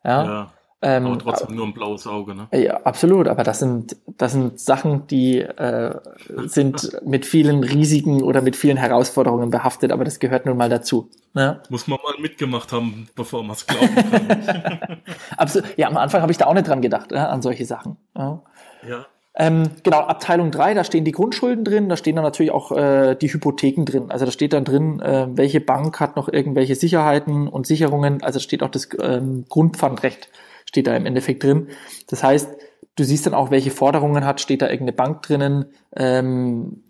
Ja. 0.04 0.24
ja. 0.24 0.52
Ähm, 0.82 1.06
aber 1.06 1.18
trotzdem 1.18 1.56
nur 1.56 1.66
ein 1.66 1.72
blaues 1.72 2.06
Auge, 2.06 2.34
ne? 2.34 2.48
Ja, 2.52 2.82
absolut. 2.82 3.28
Aber 3.28 3.42
das 3.44 3.60
sind, 3.60 3.96
das 4.18 4.32
sind 4.32 4.60
Sachen, 4.60 5.06
die 5.06 5.40
äh, 5.40 5.94
sind 6.46 7.00
mit 7.04 7.24
vielen 7.24 7.64
Risiken 7.64 8.22
oder 8.22 8.42
mit 8.42 8.56
vielen 8.56 8.76
Herausforderungen 8.76 9.50
behaftet, 9.50 9.90
aber 9.90 10.04
das 10.04 10.18
gehört 10.18 10.44
nun 10.44 10.56
mal 10.56 10.68
dazu. 10.68 11.08
Ne? 11.32 11.62
Muss 11.70 11.86
man 11.88 11.98
mal 12.04 12.20
mitgemacht 12.20 12.72
haben, 12.72 13.08
bevor 13.14 13.42
man 13.42 13.52
es 13.52 13.66
glauben 13.66 13.94
kann. 13.94 14.98
absolut. 15.38 15.78
Ja, 15.78 15.88
am 15.88 15.96
Anfang 15.96 16.20
habe 16.20 16.32
ich 16.32 16.38
da 16.38 16.46
auch 16.46 16.54
nicht 16.54 16.68
dran 16.68 16.82
gedacht, 16.82 17.10
ja, 17.10 17.28
an 17.28 17.40
solche 17.40 17.64
Sachen. 17.64 17.96
Ja. 18.14 18.42
ja. 18.86 19.06
Ähm, 19.38 19.70
genau, 19.82 20.00
Abteilung 20.00 20.50
3, 20.50 20.72
da 20.72 20.82
stehen 20.82 21.04
die 21.04 21.12
Grundschulden 21.12 21.62
drin, 21.62 21.90
da 21.90 21.96
stehen 21.98 22.16
dann 22.16 22.24
natürlich 22.24 22.52
auch 22.52 22.72
äh, 22.72 23.14
die 23.14 23.30
Hypotheken 23.30 23.84
drin. 23.84 24.10
Also 24.10 24.24
da 24.24 24.30
steht 24.30 24.54
dann 24.54 24.64
drin, 24.64 25.00
äh, 25.00 25.26
welche 25.30 25.60
Bank 25.60 26.00
hat 26.00 26.16
noch 26.16 26.28
irgendwelche 26.28 26.74
Sicherheiten 26.74 27.46
und 27.46 27.66
Sicherungen. 27.66 28.22
Also 28.22 28.40
steht 28.40 28.62
auch 28.62 28.70
das 28.70 28.88
ähm, 29.00 29.44
Grundpfandrecht 29.48 30.30
steht 30.66 30.86
da 30.86 30.94
im 30.94 31.06
Endeffekt 31.06 31.42
drin. 31.42 31.68
Das 32.08 32.22
heißt, 32.22 32.48
du 32.96 33.04
siehst 33.04 33.26
dann 33.26 33.34
auch, 33.34 33.50
welche 33.50 33.70
Forderungen 33.70 34.24
hat, 34.24 34.40
steht 34.40 34.62
da 34.62 34.66
irgendeine 34.66 34.96
Bank 34.96 35.22
drinnen, 35.22 35.66
ähm, 35.94 36.82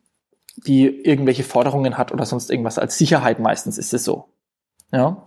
die 0.56 0.86
irgendwelche 0.86 1.44
Forderungen 1.44 1.98
hat 1.98 2.12
oder 2.12 2.24
sonst 2.24 2.50
irgendwas. 2.50 2.78
Als 2.78 2.98
Sicherheit 2.98 3.38
meistens 3.38 3.78
ist 3.78 3.92
es 3.92 4.04
so. 4.04 4.28
Ja. 4.92 5.26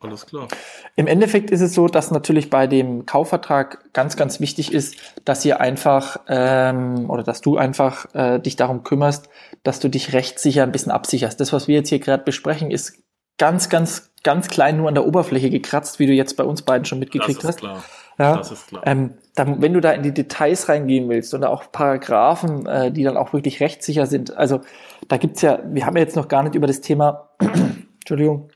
Alles 0.00 0.26
klar. 0.26 0.48
Im 0.96 1.06
Endeffekt 1.06 1.50
ist 1.50 1.62
es 1.62 1.72
so, 1.72 1.88
dass 1.88 2.10
natürlich 2.10 2.50
bei 2.50 2.66
dem 2.66 3.06
Kaufvertrag 3.06 3.92
ganz, 3.94 4.16
ganz 4.16 4.38
wichtig 4.38 4.72
ist, 4.72 4.96
dass 5.24 5.44
ihr 5.46 5.60
einfach 5.60 6.20
ähm, 6.28 7.08
oder 7.08 7.22
dass 7.22 7.40
du 7.40 7.56
einfach 7.56 8.14
äh, 8.14 8.38
dich 8.38 8.56
darum 8.56 8.84
kümmerst, 8.84 9.30
dass 9.62 9.80
du 9.80 9.88
dich 9.88 10.12
rechtssicher 10.12 10.62
ein 10.62 10.72
bisschen 10.72 10.92
absicherst. 10.92 11.40
Das, 11.40 11.54
was 11.54 11.68
wir 11.68 11.76
jetzt 11.76 11.88
hier 11.88 12.00
gerade 12.00 12.22
besprechen, 12.22 12.70
ist 12.70 13.02
ganz, 13.38 13.68
ganz, 13.68 14.10
ganz 14.22 14.48
klein 14.48 14.76
nur 14.76 14.88
an 14.88 14.94
der 14.94 15.06
Oberfläche 15.06 15.50
gekratzt, 15.50 15.98
wie 15.98 16.06
du 16.06 16.12
jetzt 16.12 16.36
bei 16.36 16.44
uns 16.44 16.62
beiden 16.62 16.84
schon 16.84 16.98
mitgekriegt 16.98 17.38
das 17.38 17.44
ist 17.44 17.48
hast. 17.48 17.58
Klar. 17.58 17.84
Ja, 18.18 18.36
das 18.36 18.52
ist 18.52 18.68
klar. 18.68 18.82
Ähm, 18.86 19.14
dann, 19.34 19.60
wenn 19.60 19.72
du 19.72 19.80
da 19.80 19.90
in 19.90 20.02
die 20.02 20.14
Details 20.14 20.68
reingehen 20.68 21.08
willst 21.08 21.34
und 21.34 21.44
auch 21.44 21.72
Paragraphen, 21.72 22.66
äh, 22.66 22.92
die 22.92 23.02
dann 23.02 23.16
auch 23.16 23.32
wirklich 23.32 23.60
rechtssicher 23.60 24.06
sind, 24.06 24.36
also 24.36 24.60
da 25.08 25.16
gibt's 25.16 25.42
ja, 25.42 25.58
wir 25.64 25.84
haben 25.84 25.96
ja 25.96 26.02
jetzt 26.02 26.16
noch 26.16 26.28
gar 26.28 26.42
nicht 26.44 26.54
über 26.54 26.68
das 26.68 26.80
Thema, 26.80 27.30
Entschuldigung, 27.94 28.50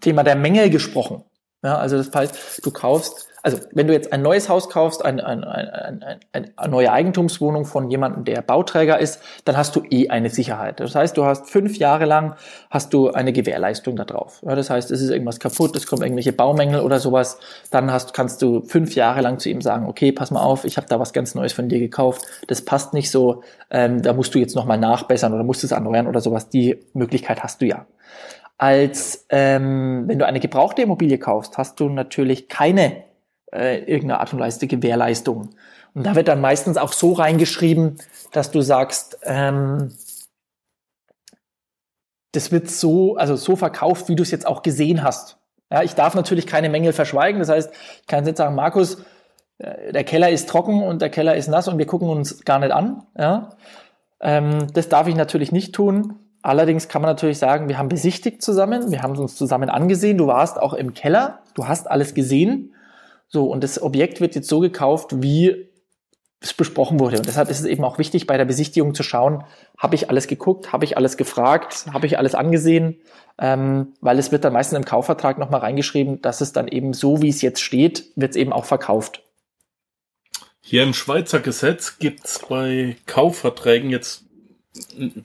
Thema 0.00 0.22
der 0.22 0.36
Mängel 0.36 0.70
gesprochen. 0.70 1.24
Ja, 1.64 1.76
also 1.76 1.96
das 1.96 2.12
heißt, 2.14 2.64
du 2.64 2.70
kaufst 2.70 3.31
also 3.42 3.58
wenn 3.72 3.88
du 3.88 3.92
jetzt 3.92 4.12
ein 4.12 4.22
neues 4.22 4.48
Haus 4.48 4.68
kaufst, 4.68 5.04
eine, 5.04 5.26
eine, 5.26 5.48
eine, 5.52 6.18
eine 6.32 6.70
neue 6.70 6.92
Eigentumswohnung 6.92 7.64
von 7.64 7.90
jemandem, 7.90 8.24
der 8.24 8.40
Bauträger 8.40 9.00
ist, 9.00 9.20
dann 9.44 9.56
hast 9.56 9.74
du 9.74 9.82
eh 9.90 10.08
eine 10.10 10.30
Sicherheit. 10.30 10.78
Das 10.78 10.94
heißt, 10.94 11.16
du 11.16 11.24
hast 11.24 11.50
fünf 11.50 11.76
Jahre 11.76 12.04
lang 12.04 12.36
hast 12.70 12.94
du 12.94 13.10
eine 13.10 13.32
Gewährleistung 13.32 13.96
da 13.96 14.04
drauf. 14.04 14.40
Ja, 14.46 14.54
das 14.54 14.70
heißt, 14.70 14.90
es 14.92 15.00
ist 15.00 15.10
irgendwas 15.10 15.40
kaputt, 15.40 15.74
es 15.74 15.86
kommen 15.86 16.02
irgendwelche 16.02 16.32
Baumängel 16.32 16.80
oder 16.80 17.00
sowas, 17.00 17.38
dann 17.70 17.90
hast, 17.90 18.14
kannst 18.14 18.42
du 18.42 18.62
fünf 18.62 18.94
Jahre 18.94 19.22
lang 19.22 19.40
zu 19.40 19.48
ihm 19.48 19.60
sagen, 19.60 19.86
okay, 19.86 20.12
pass 20.12 20.30
mal 20.30 20.42
auf, 20.42 20.64
ich 20.64 20.76
habe 20.76 20.86
da 20.86 21.00
was 21.00 21.12
ganz 21.12 21.34
Neues 21.34 21.52
von 21.52 21.68
dir 21.68 21.80
gekauft, 21.80 22.24
das 22.46 22.64
passt 22.64 22.94
nicht 22.94 23.10
so, 23.10 23.42
ähm, 23.70 24.02
da 24.02 24.12
musst 24.12 24.34
du 24.34 24.38
jetzt 24.38 24.54
nochmal 24.54 24.78
nachbessern 24.78 25.34
oder 25.34 25.42
musst 25.42 25.64
es 25.64 25.72
erneuern 25.72 26.06
oder 26.06 26.20
sowas. 26.20 26.48
Die 26.48 26.78
Möglichkeit 26.92 27.42
hast 27.42 27.60
du 27.60 27.66
ja 27.66 27.86
als 28.58 29.26
ähm, 29.30 30.04
wenn 30.06 30.20
du 30.20 30.26
eine 30.26 30.38
gebrauchte 30.38 30.82
Immobilie 30.82 31.18
kaufst, 31.18 31.58
hast 31.58 31.80
du 31.80 31.88
natürlich 31.88 32.48
keine 32.48 33.02
äh, 33.52 33.78
irgendeine 33.80 34.20
Art 34.20 34.32
und 34.32 34.40
Weise 34.40 34.66
Gewährleistung. 34.66 35.50
Und 35.94 36.06
da 36.06 36.14
wird 36.14 36.28
dann 36.28 36.40
meistens 36.40 36.76
auch 36.78 36.92
so 36.92 37.12
reingeschrieben, 37.12 37.98
dass 38.32 38.50
du 38.50 38.62
sagst, 38.62 39.18
ähm, 39.24 39.92
das 42.32 42.50
wird 42.50 42.70
so, 42.70 43.16
also 43.16 43.36
so 43.36 43.56
verkauft, 43.56 44.08
wie 44.08 44.16
du 44.16 44.22
es 44.22 44.30
jetzt 44.30 44.46
auch 44.46 44.62
gesehen 44.62 45.02
hast. 45.02 45.36
Ja, 45.70 45.82
ich 45.82 45.94
darf 45.94 46.14
natürlich 46.14 46.46
keine 46.46 46.70
Mängel 46.70 46.92
verschweigen. 46.92 47.38
Das 47.38 47.48
heißt, 47.48 47.70
ich 48.00 48.06
kann 48.06 48.26
jetzt 48.26 48.38
sagen, 48.38 48.54
Markus, 48.54 49.04
äh, 49.58 49.92
der 49.92 50.04
Keller 50.04 50.30
ist 50.30 50.48
trocken 50.48 50.82
und 50.82 51.02
der 51.02 51.10
Keller 51.10 51.36
ist 51.36 51.48
nass 51.48 51.68
und 51.68 51.78
wir 51.78 51.86
gucken 51.86 52.08
uns 52.08 52.44
gar 52.44 52.58
nicht 52.58 52.72
an. 52.72 53.02
Ja? 53.18 53.50
Ähm, 54.20 54.66
das 54.72 54.88
darf 54.88 55.08
ich 55.08 55.14
natürlich 55.14 55.52
nicht 55.52 55.74
tun. 55.74 56.18
Allerdings 56.42 56.88
kann 56.88 57.02
man 57.02 57.10
natürlich 57.10 57.38
sagen, 57.38 57.68
wir 57.68 57.78
haben 57.78 57.88
besichtigt 57.88 58.42
zusammen, 58.42 58.90
wir 58.90 59.02
haben 59.02 59.16
uns 59.16 59.36
zusammen 59.36 59.70
angesehen, 59.70 60.18
du 60.18 60.26
warst 60.26 60.58
auch 60.58 60.74
im 60.74 60.92
Keller, 60.92 61.38
du 61.54 61.68
hast 61.68 61.88
alles 61.88 62.14
gesehen. 62.14 62.71
So, 63.32 63.46
und 63.46 63.64
das 63.64 63.80
Objekt 63.80 64.20
wird 64.20 64.34
jetzt 64.34 64.48
so 64.48 64.60
gekauft, 64.60 65.22
wie 65.22 65.70
es 66.40 66.52
besprochen 66.52 67.00
wurde. 67.00 67.16
Und 67.16 67.26
deshalb 67.26 67.48
ist 67.48 67.60
es 67.60 67.64
eben 67.64 67.82
auch 67.82 67.98
wichtig, 67.98 68.26
bei 68.26 68.36
der 68.36 68.44
Besichtigung 68.44 68.94
zu 68.94 69.02
schauen, 69.02 69.44
habe 69.78 69.94
ich 69.94 70.10
alles 70.10 70.26
geguckt, 70.26 70.72
habe 70.72 70.84
ich 70.84 70.98
alles 70.98 71.16
gefragt, 71.16 71.86
habe 71.92 72.06
ich 72.06 72.18
alles 72.18 72.34
angesehen, 72.34 73.00
ähm, 73.38 73.94
weil 74.02 74.18
es 74.18 74.32
wird 74.32 74.44
dann 74.44 74.52
meistens 74.52 74.76
im 74.76 74.84
Kaufvertrag 74.84 75.38
nochmal 75.38 75.60
reingeschrieben, 75.60 76.20
dass 76.20 76.42
es 76.42 76.52
dann 76.52 76.68
eben 76.68 76.92
so, 76.92 77.22
wie 77.22 77.30
es 77.30 77.40
jetzt 77.40 77.60
steht, 77.60 78.12
wird 78.16 78.32
es 78.32 78.36
eben 78.36 78.52
auch 78.52 78.66
verkauft. 78.66 79.22
Hier 80.60 80.82
im 80.82 80.92
Schweizer 80.92 81.40
Gesetz 81.40 81.98
gibt's 81.98 82.40
bei 82.46 82.96
Kaufverträgen 83.06 83.88
jetzt, 83.88 84.24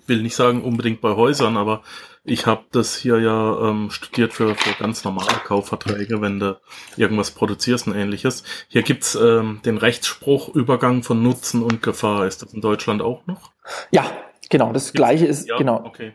will 0.07 0.21
nicht 0.21 0.36
sagen 0.36 0.62
unbedingt 0.62 0.99
bei 0.99 1.15
Häusern, 1.15 1.55
aber 1.55 1.81
ich 2.23 2.45
habe 2.45 2.65
das 2.71 2.97
hier 2.97 3.19
ja 3.19 3.69
ähm, 3.69 3.89
studiert 3.89 4.33
für, 4.33 4.55
für 4.55 4.73
ganz 4.77 5.05
normale 5.05 5.38
Kaufverträge, 5.45 6.21
wenn 6.21 6.39
du 6.39 6.60
irgendwas 6.97 7.31
produzierst 7.31 7.88
und 7.88 7.95
ähnliches. 7.95 8.43
Hier 8.67 8.83
gibt's 8.83 9.15
ähm, 9.15 9.62
den 9.63 9.77
Rechtsspruch 9.77 10.53
Übergang 10.53 11.03
von 11.03 11.23
Nutzen 11.23 11.63
und 11.63 11.81
Gefahr. 11.81 12.25
Ist 12.27 12.41
das 12.41 12.53
in 12.53 12.60
Deutschland 12.60 13.01
auch 13.01 13.25
noch? 13.27 13.51
Ja, 13.91 14.05
genau. 14.49 14.73
Das 14.73 14.88
gibt's? 14.88 14.97
gleiche 14.97 15.25
ist, 15.25 15.47
ja, 15.47 15.57
genau. 15.57 15.86
Okay. 15.86 16.13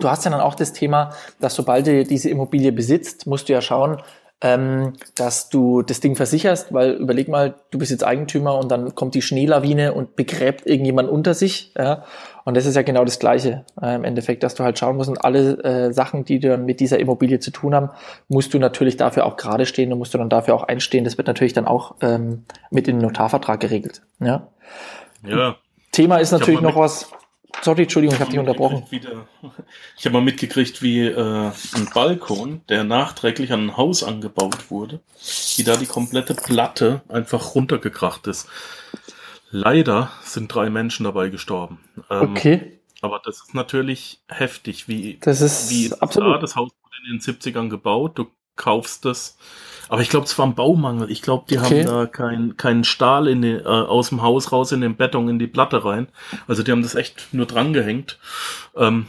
Du 0.00 0.08
hast 0.08 0.24
ja 0.24 0.30
dann 0.30 0.40
auch 0.40 0.56
das 0.56 0.72
Thema, 0.72 1.14
dass 1.38 1.54
sobald 1.54 1.86
du 1.86 2.04
diese 2.04 2.28
Immobilie 2.28 2.72
besitzt, 2.72 3.26
musst 3.26 3.48
du 3.48 3.52
ja 3.52 3.60
schauen, 3.60 4.02
ähm, 4.42 4.94
dass 5.14 5.50
du 5.50 5.82
das 5.82 6.00
Ding 6.00 6.16
versicherst, 6.16 6.72
weil 6.72 6.92
überleg 6.94 7.28
mal, 7.28 7.54
du 7.70 7.78
bist 7.78 7.92
jetzt 7.92 8.04
Eigentümer 8.04 8.58
und 8.58 8.70
dann 8.70 8.94
kommt 8.94 9.14
die 9.14 9.22
Schneelawine 9.22 9.94
und 9.94 10.16
begräbt 10.16 10.66
irgendjemand 10.66 11.08
unter 11.08 11.34
sich. 11.34 11.72
Ja? 11.78 12.04
Und 12.44 12.56
das 12.56 12.66
ist 12.66 12.74
ja 12.74 12.82
genau 12.82 13.04
das 13.04 13.18
Gleiche 13.18 13.64
äh, 13.80 13.94
im 13.94 14.04
Endeffekt, 14.04 14.42
dass 14.42 14.54
du 14.54 14.64
halt 14.64 14.78
schauen 14.78 14.96
musst 14.96 15.08
und 15.08 15.24
alle 15.24 15.62
äh, 15.62 15.92
Sachen, 15.92 16.24
die 16.24 16.40
dann 16.40 16.64
mit 16.64 16.80
dieser 16.80 16.98
Immobilie 16.98 17.40
zu 17.40 17.50
tun 17.50 17.74
haben, 17.74 17.90
musst 18.28 18.52
du 18.54 18.58
natürlich 18.58 18.96
dafür 18.96 19.26
auch 19.26 19.36
gerade 19.36 19.66
stehen 19.66 19.92
und 19.92 19.98
musst 19.98 20.14
du 20.14 20.18
dann 20.18 20.28
dafür 20.28 20.54
auch 20.54 20.64
einstehen. 20.64 21.04
Das 21.04 21.16
wird 21.18 21.28
natürlich 21.28 21.52
dann 21.52 21.66
auch 21.66 21.96
ähm, 22.00 22.44
mit 22.70 22.88
in 22.88 22.96
den 22.98 23.06
Notarvertrag 23.06 23.60
geregelt. 23.60 24.02
Ja. 24.20 24.48
ja. 25.26 25.56
Thema 25.92 26.18
ist 26.18 26.32
natürlich 26.32 26.60
noch 26.60 26.76
was, 26.76 27.10
Sorry, 27.60 27.82
Entschuldigung, 27.82 28.14
ich 28.14 28.20
habe 28.20 28.30
dich 28.30 28.40
unterbrochen. 28.40 28.84
Wieder, 28.90 29.26
ich 29.96 30.04
habe 30.04 30.14
mal 30.14 30.22
mitgekriegt, 30.22 30.82
wie 30.82 31.06
äh, 31.06 31.50
ein 31.74 31.88
Balkon, 31.94 32.62
der 32.68 32.82
nachträglich 32.82 33.52
an 33.52 33.66
ein 33.66 33.76
Haus 33.76 34.02
angebaut 34.02 34.70
wurde, 34.70 35.00
wie 35.56 35.62
da 35.62 35.76
die 35.76 35.86
komplette 35.86 36.34
Platte 36.34 37.02
einfach 37.08 37.54
runtergekracht 37.54 38.26
ist. 38.26 38.48
Leider 39.52 40.10
sind 40.22 40.52
drei 40.52 40.70
Menschen 40.70 41.04
dabei 41.04 41.28
gestorben. 41.28 41.78
Ähm, 42.10 42.32
okay. 42.32 42.80
Aber 43.00 43.20
das 43.24 43.36
ist 43.36 43.54
natürlich 43.54 44.20
heftig, 44.28 44.88
wie, 44.88 45.18
das 45.20 45.40
ist 45.40 45.70
wie 45.70 45.92
absolut. 46.00 46.34
Da? 46.34 46.38
Das 46.38 46.56
Haus 46.56 46.70
wurde 46.82 46.96
in 47.06 47.18
den 47.18 47.20
70ern 47.20 47.68
gebaut, 47.68 48.18
du 48.18 48.26
kaufst 48.56 49.04
das 49.04 49.36
aber 49.92 50.00
ich 50.00 50.08
glaube, 50.08 50.24
es 50.24 50.38
war 50.38 50.46
ein 50.46 50.54
Baumangel. 50.54 51.10
Ich 51.10 51.20
glaube, 51.20 51.44
die 51.50 51.58
okay. 51.58 51.84
haben 51.84 51.86
da 51.86 52.06
keinen 52.06 52.56
keinen 52.56 52.82
Stahl 52.82 53.28
in 53.28 53.42
die, 53.42 53.52
äh, 53.52 53.66
aus 53.66 54.08
dem 54.08 54.22
Haus 54.22 54.50
raus 54.50 54.72
in 54.72 54.80
den 54.80 54.96
Beton 54.96 55.28
in 55.28 55.38
die 55.38 55.46
Platte 55.46 55.84
rein. 55.84 56.08
Also 56.48 56.62
die 56.62 56.72
haben 56.72 56.82
das 56.82 56.94
echt 56.94 57.28
nur 57.32 57.44
dran 57.44 57.74
gehängt. 57.74 58.18
Ähm, 58.74 59.06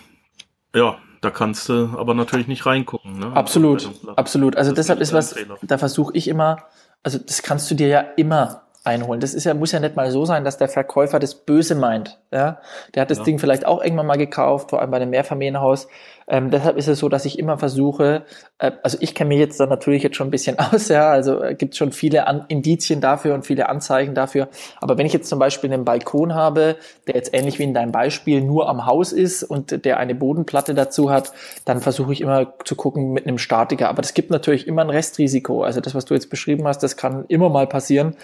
ja, 0.75 0.97
da 1.21 1.29
kannst 1.29 1.69
du 1.69 1.95
aber 1.97 2.13
natürlich 2.13 2.47
nicht 2.47 2.65
reingucken. 2.65 3.17
Ne? 3.17 3.31
Absolut, 3.33 3.89
absolut. 4.17 4.57
Also 4.57 4.71
das 4.71 4.87
deshalb 4.87 4.99
ist 4.99 5.13
was, 5.13 5.33
da 5.61 5.77
versuche 5.77 6.13
ich 6.17 6.27
immer, 6.27 6.57
also 7.01 7.17
das 7.17 7.43
kannst 7.43 7.71
du 7.71 7.75
dir 7.75 7.87
ja 7.87 8.01
immer 8.17 8.62
einholen. 8.83 9.21
Das 9.21 9.33
ist 9.33 9.45
ja, 9.45 9.53
muss 9.53 9.71
ja 9.71 9.79
nicht 9.79 9.95
mal 9.95 10.11
so 10.11 10.25
sein, 10.25 10.43
dass 10.43 10.57
der 10.57 10.67
Verkäufer 10.67 11.19
das 11.19 11.35
böse 11.35 11.75
meint. 11.75 12.19
Ja? 12.31 12.59
Der 12.93 13.01
hat 13.01 13.11
das 13.11 13.19
ja. 13.19 13.23
Ding 13.23 13.39
vielleicht 13.39 13.65
auch 13.65 13.81
irgendwann 13.81 14.07
mal 14.07 14.17
gekauft, 14.17 14.71
vor 14.71 14.81
allem 14.81 14.91
bei 14.91 14.97
einem 14.97 15.11
Mehrfamilienhaus. 15.11 15.87
Ähm, 16.27 16.51
deshalb 16.51 16.77
ist 16.77 16.87
es 16.87 16.99
so, 16.99 17.09
dass 17.09 17.25
ich 17.25 17.37
immer 17.37 17.57
versuche, 17.57 18.23
äh, 18.57 18.71
also 18.81 18.97
ich 19.01 19.13
kenne 19.13 19.29
mich 19.29 19.39
jetzt 19.39 19.59
da 19.59 19.65
natürlich 19.65 20.03
jetzt 20.03 20.15
schon 20.15 20.27
ein 20.27 20.31
bisschen 20.31 20.57
aus, 20.59 20.87
ja, 20.87 21.09
also 21.09 21.41
äh, 21.41 21.55
gibt 21.55 21.75
schon 21.75 21.91
viele 21.91 22.27
An 22.27 22.45
Indizien 22.47 23.01
dafür 23.01 23.33
und 23.33 23.45
viele 23.45 23.69
Anzeichen 23.69 24.15
dafür. 24.15 24.47
Aber 24.79 24.97
wenn 24.97 25.05
ich 25.05 25.13
jetzt 25.13 25.27
zum 25.27 25.39
Beispiel 25.39 25.71
einen 25.71 25.85
Balkon 25.85 26.33
habe, 26.33 26.77
der 27.07 27.15
jetzt 27.15 27.33
ähnlich 27.33 27.59
wie 27.59 27.63
in 27.63 27.73
deinem 27.73 27.91
Beispiel 27.91 28.41
nur 28.41 28.69
am 28.69 28.85
Haus 28.85 29.11
ist 29.11 29.43
und 29.43 29.85
der 29.85 29.97
eine 29.97 30.15
Bodenplatte 30.15 30.73
dazu 30.73 31.09
hat, 31.09 31.33
dann 31.65 31.81
versuche 31.81 32.13
ich 32.13 32.21
immer 32.21 32.53
zu 32.63 32.75
gucken 32.75 33.11
mit 33.11 33.27
einem 33.27 33.37
Statiker. 33.37 33.89
Aber 33.89 34.01
das 34.01 34.13
gibt 34.13 34.29
natürlich 34.29 34.67
immer 34.67 34.81
ein 34.81 34.89
Restrisiko. 34.89 35.63
Also 35.63 35.81
das, 35.81 35.93
was 35.93 36.05
du 36.05 36.13
jetzt 36.13 36.29
beschrieben 36.29 36.67
hast, 36.67 36.79
das 36.83 36.95
kann 36.95 37.25
immer 37.27 37.49
mal 37.49 37.67
passieren. 37.67 38.15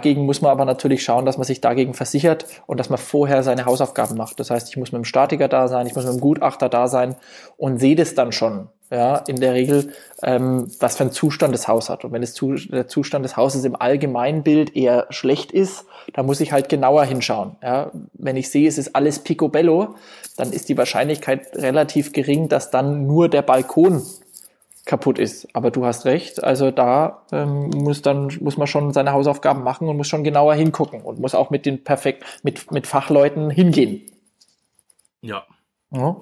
Dagegen 0.00 0.24
muss 0.24 0.40
man 0.40 0.50
aber 0.50 0.64
natürlich 0.64 1.04
schauen, 1.04 1.26
dass 1.26 1.36
man 1.36 1.44
sich 1.44 1.60
dagegen 1.60 1.92
versichert 1.92 2.46
und 2.66 2.80
dass 2.80 2.88
man 2.88 2.98
vorher 2.98 3.42
seine 3.42 3.66
Hausaufgaben 3.66 4.16
macht. 4.16 4.40
Das 4.40 4.50
heißt, 4.50 4.70
ich 4.70 4.78
muss 4.78 4.92
mit 4.92 5.00
dem 5.00 5.04
Statiker 5.04 5.46
da 5.46 5.68
sein, 5.68 5.86
ich 5.86 5.94
muss 5.94 6.06
mit 6.06 6.14
dem 6.14 6.20
Gutachter 6.22 6.70
da 6.70 6.88
sein 6.88 7.16
und 7.58 7.80
sehe 7.80 7.96
das 7.96 8.14
dann 8.14 8.32
schon, 8.32 8.68
ja, 8.90 9.16
in 9.26 9.36
der 9.40 9.52
Regel, 9.52 9.92
ähm, 10.22 10.72
was 10.80 10.96
für 10.96 11.02
einen 11.02 11.12
Zustand 11.12 11.52
das 11.52 11.68
Haus 11.68 11.90
hat. 11.90 12.06
Und 12.06 12.12
wenn 12.12 12.22
das 12.22 12.32
zu, 12.32 12.54
der 12.54 12.88
Zustand 12.88 13.26
des 13.26 13.36
Hauses 13.36 13.62
im 13.66 13.76
Allgemeinbild 13.76 14.74
eher 14.74 15.06
schlecht 15.10 15.52
ist, 15.52 15.84
dann 16.14 16.24
muss 16.24 16.40
ich 16.40 16.50
halt 16.50 16.70
genauer 16.70 17.04
hinschauen. 17.04 17.56
Ja. 17.62 17.90
Wenn 18.14 18.38
ich 18.38 18.50
sehe, 18.50 18.66
es 18.66 18.78
ist 18.78 18.96
alles 18.96 19.18
picobello, 19.18 19.96
dann 20.38 20.50
ist 20.50 20.70
die 20.70 20.78
Wahrscheinlichkeit 20.78 21.54
relativ 21.56 22.14
gering, 22.14 22.48
dass 22.48 22.70
dann 22.70 23.06
nur 23.06 23.28
der 23.28 23.42
Balkon 23.42 24.00
kaputt 24.90 25.20
ist. 25.20 25.46
Aber 25.54 25.70
du 25.70 25.86
hast 25.86 26.04
recht, 26.04 26.42
also 26.42 26.72
da 26.72 27.22
ähm, 27.30 27.70
muss 27.70 28.02
dann 28.02 28.36
muss 28.40 28.56
man 28.56 28.66
schon 28.66 28.92
seine 28.92 29.12
Hausaufgaben 29.12 29.62
machen 29.62 29.88
und 29.88 29.96
muss 29.96 30.08
schon 30.08 30.24
genauer 30.24 30.54
hingucken 30.54 31.00
und 31.02 31.20
muss 31.20 31.36
auch 31.36 31.50
mit 31.50 31.64
den 31.64 31.84
perfekt 31.84 32.24
mit 32.42 32.72
mit 32.72 32.88
Fachleuten 32.88 33.50
hingehen. 33.50 34.02
Ja. 35.22 35.44
ja. 35.92 36.16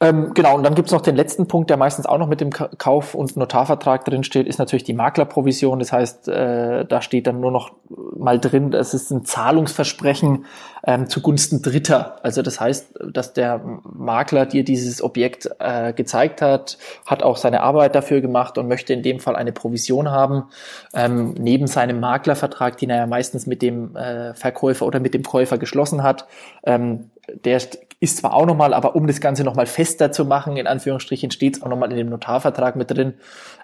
Ähm, 0.00 0.34
genau, 0.34 0.56
und 0.56 0.64
dann 0.64 0.74
gibt's 0.74 0.90
noch 0.90 1.02
den 1.02 1.14
letzten 1.14 1.46
Punkt, 1.46 1.70
der 1.70 1.76
meistens 1.76 2.04
auch 2.06 2.18
noch 2.18 2.26
mit 2.26 2.40
dem 2.40 2.50
Kauf- 2.50 3.14
und 3.14 3.36
Notarvertrag 3.36 4.04
drin 4.04 4.24
steht, 4.24 4.48
ist 4.48 4.58
natürlich 4.58 4.82
die 4.82 4.92
Maklerprovision. 4.92 5.78
Das 5.78 5.92
heißt, 5.92 6.28
äh, 6.28 6.84
da 6.84 7.00
steht 7.00 7.28
dann 7.28 7.40
nur 7.40 7.52
noch 7.52 7.72
mal 8.16 8.40
drin, 8.40 8.72
es 8.72 8.92
ist 8.92 9.10
ein 9.12 9.24
Zahlungsversprechen 9.24 10.46
ähm, 10.84 11.08
zugunsten 11.08 11.62
Dritter. 11.62 12.16
Also 12.24 12.42
das 12.42 12.60
heißt, 12.60 12.98
dass 13.12 13.34
der 13.34 13.60
Makler 13.84 14.46
dir 14.46 14.64
dieses 14.64 15.00
Objekt 15.00 15.48
äh, 15.60 15.92
gezeigt 15.92 16.42
hat, 16.42 16.76
hat 17.06 17.22
auch 17.22 17.36
seine 17.36 17.62
Arbeit 17.62 17.94
dafür 17.94 18.20
gemacht 18.20 18.58
und 18.58 18.66
möchte 18.66 18.92
in 18.92 19.02
dem 19.02 19.20
Fall 19.20 19.36
eine 19.36 19.52
Provision 19.52 20.10
haben, 20.10 20.44
ähm, 20.92 21.34
neben 21.38 21.68
seinem 21.68 22.00
Maklervertrag, 22.00 22.76
den 22.78 22.90
er 22.90 22.96
ja 22.98 23.06
meistens 23.06 23.46
mit 23.46 23.62
dem 23.62 23.94
äh, 23.94 24.34
Verkäufer 24.34 24.86
oder 24.86 24.98
mit 24.98 25.14
dem 25.14 25.22
Käufer 25.22 25.56
geschlossen 25.56 26.02
hat. 26.02 26.26
Ähm, 26.64 27.10
der 27.44 27.60
ist 28.00 28.18
zwar 28.18 28.34
auch 28.34 28.46
nochmal, 28.46 28.74
aber 28.74 28.96
um 28.96 29.06
das 29.06 29.20
Ganze 29.20 29.44
nochmal 29.44 29.66
fester 29.66 30.12
zu 30.12 30.24
machen, 30.24 30.56
in 30.56 30.66
Anführungsstrichen, 30.66 31.30
steht 31.30 31.56
es 31.56 31.62
auch 31.62 31.68
nochmal 31.68 31.90
in 31.90 31.96
dem 31.96 32.08
Notarvertrag 32.08 32.76
mit 32.76 32.90
drin, 32.90 33.14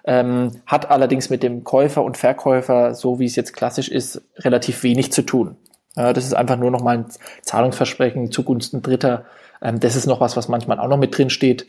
ähm, 0.05 0.61
hat 0.65 0.89
allerdings 0.89 1.29
mit 1.29 1.43
dem 1.43 1.63
Käufer 1.63 2.03
und 2.03 2.17
Verkäufer, 2.17 2.95
so 2.95 3.19
wie 3.19 3.25
es 3.25 3.35
jetzt 3.35 3.53
klassisch 3.53 3.89
ist, 3.89 4.21
relativ 4.37 4.83
wenig 4.83 5.11
zu 5.11 5.21
tun. 5.23 5.57
Ja, 5.95 6.13
das 6.13 6.25
ist 6.25 6.33
einfach 6.33 6.57
nur 6.57 6.71
nochmal 6.71 6.99
ein 6.99 7.05
Zahlungsversprechen 7.41 8.31
zugunsten 8.31 8.81
Dritter. 8.81 9.25
Ähm, 9.61 9.79
das 9.79 9.95
ist 9.95 10.07
noch 10.07 10.21
was, 10.21 10.37
was 10.37 10.47
manchmal 10.47 10.79
auch 10.79 10.87
noch 10.87 10.97
mit 10.97 11.17
drin 11.17 11.29
steht. 11.29 11.67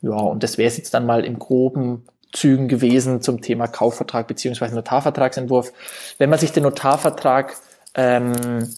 Ja, 0.00 0.12
und 0.12 0.42
das 0.42 0.58
wäre 0.58 0.68
es 0.68 0.76
jetzt 0.76 0.94
dann 0.94 1.06
mal 1.06 1.24
im 1.24 1.38
groben 1.38 2.04
Zügen 2.32 2.68
gewesen 2.68 3.20
zum 3.20 3.40
Thema 3.40 3.66
Kaufvertrag 3.66 4.26
beziehungsweise 4.26 4.74
Notarvertragsentwurf. 4.74 5.72
Wenn 6.18 6.30
man 6.30 6.38
sich 6.38 6.52
den 6.52 6.64
Notarvertrag 6.64 7.54
ähm, 7.94 8.68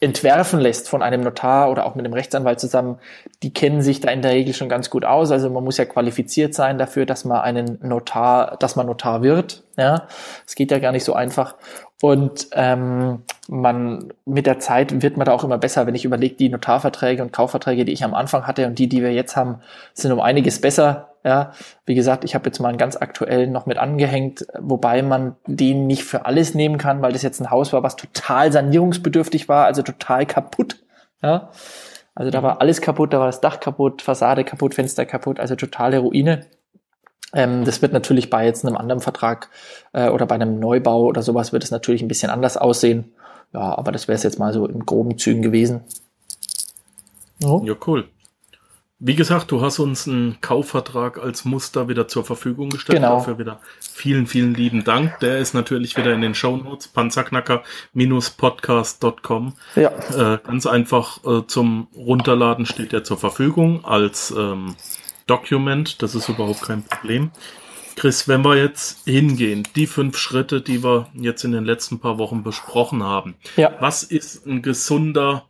entwerfen 0.00 0.60
lässt 0.60 0.88
von 0.88 1.02
einem 1.02 1.22
Notar 1.22 1.70
oder 1.70 1.84
auch 1.84 1.94
mit 1.94 2.04
einem 2.04 2.14
Rechtsanwalt 2.14 2.60
zusammen, 2.60 2.98
die 3.42 3.52
kennen 3.52 3.82
sich 3.82 4.00
da 4.00 4.10
in 4.10 4.22
der 4.22 4.30
Regel 4.30 4.54
schon 4.54 4.68
ganz 4.68 4.90
gut 4.90 5.04
aus. 5.04 5.32
Also 5.32 5.50
man 5.50 5.64
muss 5.64 5.76
ja 5.76 5.84
qualifiziert 5.84 6.54
sein 6.54 6.78
dafür, 6.78 7.04
dass 7.04 7.24
man 7.24 7.40
einen 7.40 7.78
Notar, 7.82 8.56
dass 8.58 8.76
man 8.76 8.86
Notar 8.86 9.22
wird. 9.22 9.64
Ja, 9.76 10.06
es 10.46 10.54
geht 10.54 10.70
ja 10.70 10.78
gar 10.78 10.92
nicht 10.92 11.04
so 11.04 11.14
einfach. 11.14 11.56
Und 12.00 12.48
ähm, 12.52 13.24
man 13.48 14.12
mit 14.24 14.46
der 14.46 14.60
Zeit 14.60 15.02
wird 15.02 15.16
man 15.16 15.24
da 15.24 15.32
auch 15.32 15.42
immer 15.42 15.58
besser. 15.58 15.86
Wenn 15.86 15.96
ich 15.96 16.04
überlege, 16.04 16.36
die 16.36 16.48
Notarverträge 16.48 17.22
und 17.22 17.32
Kaufverträge, 17.32 17.84
die 17.84 17.92
ich 17.92 18.04
am 18.04 18.14
Anfang 18.14 18.46
hatte 18.46 18.66
und 18.66 18.78
die, 18.78 18.88
die 18.88 19.02
wir 19.02 19.12
jetzt 19.12 19.36
haben, 19.36 19.60
sind 19.94 20.12
um 20.12 20.20
einiges 20.20 20.60
besser. 20.60 21.08
Ja, 21.24 21.52
wie 21.84 21.96
gesagt, 21.96 22.22
ich 22.22 22.36
habe 22.36 22.46
jetzt 22.46 22.60
mal 22.60 22.68
einen 22.68 22.78
ganz 22.78 22.96
aktuellen 22.96 23.50
noch 23.50 23.66
mit 23.66 23.76
angehängt, 23.76 24.46
wobei 24.58 25.02
man 25.02 25.34
den 25.46 25.88
nicht 25.88 26.04
für 26.04 26.24
alles 26.26 26.54
nehmen 26.54 26.78
kann, 26.78 27.02
weil 27.02 27.12
das 27.12 27.22
jetzt 27.22 27.40
ein 27.40 27.50
Haus 27.50 27.72
war, 27.72 27.82
was 27.82 27.96
total 27.96 28.52
sanierungsbedürftig 28.52 29.48
war, 29.48 29.66
also 29.66 29.82
total 29.82 30.24
kaputt. 30.24 30.76
Ja, 31.20 31.50
also 32.14 32.30
da 32.30 32.42
war 32.44 32.60
alles 32.60 32.80
kaputt, 32.80 33.12
da 33.12 33.18
war 33.18 33.26
das 33.26 33.40
Dach 33.40 33.58
kaputt, 33.58 34.02
Fassade 34.02 34.44
kaputt, 34.44 34.74
Fenster 34.74 35.04
kaputt, 35.04 35.40
also 35.40 35.56
totale 35.56 35.98
Ruine. 35.98 36.46
Ähm, 37.34 37.64
das 37.64 37.82
wird 37.82 37.92
natürlich 37.92 38.30
bei 38.30 38.46
jetzt 38.46 38.64
einem 38.64 38.76
anderen 38.76 39.00
Vertrag 39.00 39.50
äh, 39.92 40.08
oder 40.08 40.26
bei 40.26 40.34
einem 40.34 40.58
Neubau 40.58 41.04
oder 41.04 41.22
sowas 41.22 41.52
wird 41.52 41.64
es 41.64 41.70
natürlich 41.70 42.02
ein 42.02 42.08
bisschen 42.08 42.30
anders 42.30 42.56
aussehen. 42.56 43.12
Ja, 43.52 43.76
aber 43.76 43.92
das 43.92 44.08
wäre 44.08 44.16
es 44.16 44.22
jetzt 44.22 44.38
mal 44.38 44.52
so 44.52 44.66
in 44.66 44.84
groben 44.84 45.18
Zügen 45.18 45.42
gewesen. 45.42 45.82
Oh. 47.44 47.62
Ja, 47.64 47.74
cool. 47.86 48.08
Wie 49.00 49.14
gesagt, 49.14 49.52
du 49.52 49.62
hast 49.62 49.78
uns 49.78 50.08
einen 50.08 50.40
Kaufvertrag 50.40 51.22
als 51.22 51.44
Muster 51.44 51.88
wieder 51.88 52.08
zur 52.08 52.24
Verfügung 52.24 52.68
gestellt. 52.68 52.98
Genau. 52.98 53.18
Dafür 53.18 53.38
wieder 53.38 53.60
vielen, 53.80 54.26
vielen 54.26 54.54
lieben 54.54 54.82
Dank. 54.82 55.20
Der 55.20 55.38
ist 55.38 55.54
natürlich 55.54 55.96
wieder 55.96 56.12
in 56.12 56.20
den 56.20 56.34
Shownotes, 56.34 56.88
panzerknacker-podcast.com. 56.88 59.52
Ja. 59.76 59.90
Äh, 59.90 60.38
ganz 60.42 60.66
einfach 60.66 61.24
äh, 61.24 61.46
zum 61.46 61.86
Runterladen 61.94 62.66
steht 62.66 62.90
der 62.90 63.04
zur 63.04 63.18
Verfügung 63.18 63.84
als 63.84 64.34
ähm, 64.36 64.74
Document. 65.28 66.02
Das 66.02 66.14
ist 66.14 66.28
überhaupt 66.28 66.62
kein 66.62 66.82
Problem. 66.82 67.30
Chris, 67.94 68.28
wenn 68.28 68.44
wir 68.44 68.56
jetzt 68.56 69.04
hingehen, 69.06 69.66
die 69.74 69.86
fünf 69.86 70.18
Schritte, 70.18 70.60
die 70.60 70.82
wir 70.82 71.08
jetzt 71.14 71.44
in 71.44 71.52
den 71.52 71.64
letzten 71.64 72.00
paar 72.00 72.18
Wochen 72.18 72.42
besprochen 72.42 73.02
haben. 73.02 73.34
Ja. 73.56 73.76
Was 73.80 74.02
ist 74.02 74.46
ein 74.46 74.62
gesunder 74.62 75.48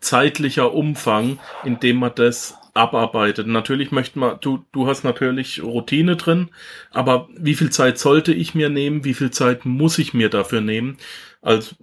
zeitlicher 0.00 0.72
Umfang, 0.72 1.38
in 1.62 1.78
dem 1.78 1.96
man 1.96 2.12
das 2.14 2.56
abarbeitet. 2.74 3.46
Natürlich 3.46 3.90
möchte 3.90 4.18
man, 4.18 4.38
du, 4.40 4.64
du 4.72 4.86
hast 4.86 5.04
natürlich 5.04 5.62
Routine 5.62 6.16
drin, 6.16 6.50
aber 6.90 7.28
wie 7.36 7.54
viel 7.54 7.70
Zeit 7.70 7.98
sollte 7.98 8.32
ich 8.32 8.54
mir 8.54 8.70
nehmen? 8.70 9.04
Wie 9.04 9.14
viel 9.14 9.30
Zeit 9.30 9.64
muss 9.64 9.98
ich 9.98 10.14
mir 10.14 10.28
dafür 10.28 10.60
nehmen? 10.60 10.96
Also 11.42 11.74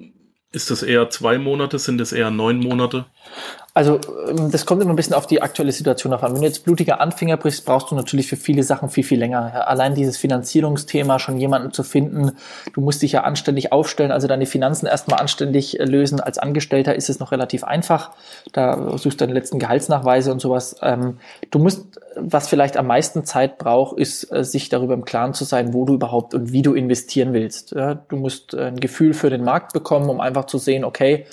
ist 0.51 0.71
das 0.71 0.83
eher 0.83 1.09
zwei 1.09 1.37
Monate? 1.37 1.77
Sind 1.77 2.01
es 2.01 2.13
eher 2.13 2.31
neun 2.31 2.59
Monate? 2.59 3.05
Also 3.77 3.99
ähm, 4.27 4.49
das 4.49 4.65
kommt 4.65 4.81
immer 4.81 4.91
ein 4.91 4.95
bisschen 4.95 5.13
auf 5.13 5.27
die 5.27 5.39
aktuelle 5.39 5.71
Situation 5.71 6.11
auf 6.11 6.23
an. 6.23 6.33
Wenn 6.33 6.41
du 6.41 6.47
jetzt 6.47 6.65
blutiger 6.65 6.99
Anfänger 6.99 7.37
bist, 7.37 7.63
brauchst 7.63 7.91
du 7.91 7.95
natürlich 7.95 8.25
für 8.25 8.35
viele 8.35 8.63
Sachen 8.63 8.89
viel, 8.89 9.03
viel 9.03 9.19
länger. 9.19 9.67
Allein 9.67 9.93
dieses 9.93 10.17
Finanzierungsthema, 10.17 11.19
schon 11.19 11.37
jemanden 11.37 11.71
zu 11.71 11.83
finden, 11.83 12.31
du 12.73 12.81
musst 12.81 13.03
dich 13.03 13.11
ja 13.11 13.21
anständig 13.21 13.71
aufstellen, 13.71 14.11
also 14.11 14.27
deine 14.27 14.47
Finanzen 14.47 14.87
erstmal 14.87 15.19
anständig 15.19 15.79
äh, 15.79 15.83
lösen. 15.85 16.19
Als 16.19 16.39
Angestellter 16.39 16.95
ist 16.95 17.07
es 17.07 17.19
noch 17.19 17.31
relativ 17.31 17.63
einfach. 17.63 18.13
Da 18.51 18.97
suchst 18.97 19.21
du 19.21 19.25
deine 19.25 19.33
letzten 19.33 19.59
Gehaltsnachweise 19.59 20.31
und 20.31 20.39
sowas. 20.39 20.77
Ähm, 20.81 21.19
du 21.51 21.59
musst, 21.59 21.99
was 22.15 22.47
vielleicht 22.47 22.77
am 22.77 22.87
meisten 22.87 23.25
Zeit 23.25 23.59
braucht, 23.59 23.99
ist, 23.99 24.31
äh, 24.31 24.43
sich 24.43 24.69
darüber 24.69 24.95
im 24.95 25.05
Klaren 25.05 25.35
zu 25.35 25.43
sein, 25.43 25.75
wo 25.75 25.85
du 25.85 25.93
überhaupt 25.93 26.33
und 26.33 26.51
wie 26.51 26.63
du 26.63 26.73
investieren 26.73 27.31
willst. 27.31 27.73
Du 27.73 28.15
musst 28.15 28.55
äh, 28.55 28.69
ein 28.69 28.79
Gefühl 28.79 29.13
für 29.13 29.29
den 29.29 29.43
Markt 29.43 29.73
bekommen, 29.73 30.09
um 30.09 30.19
einfach 30.19 30.45
zu 30.45 30.57
sehen, 30.57 30.83
okay, 30.83 31.27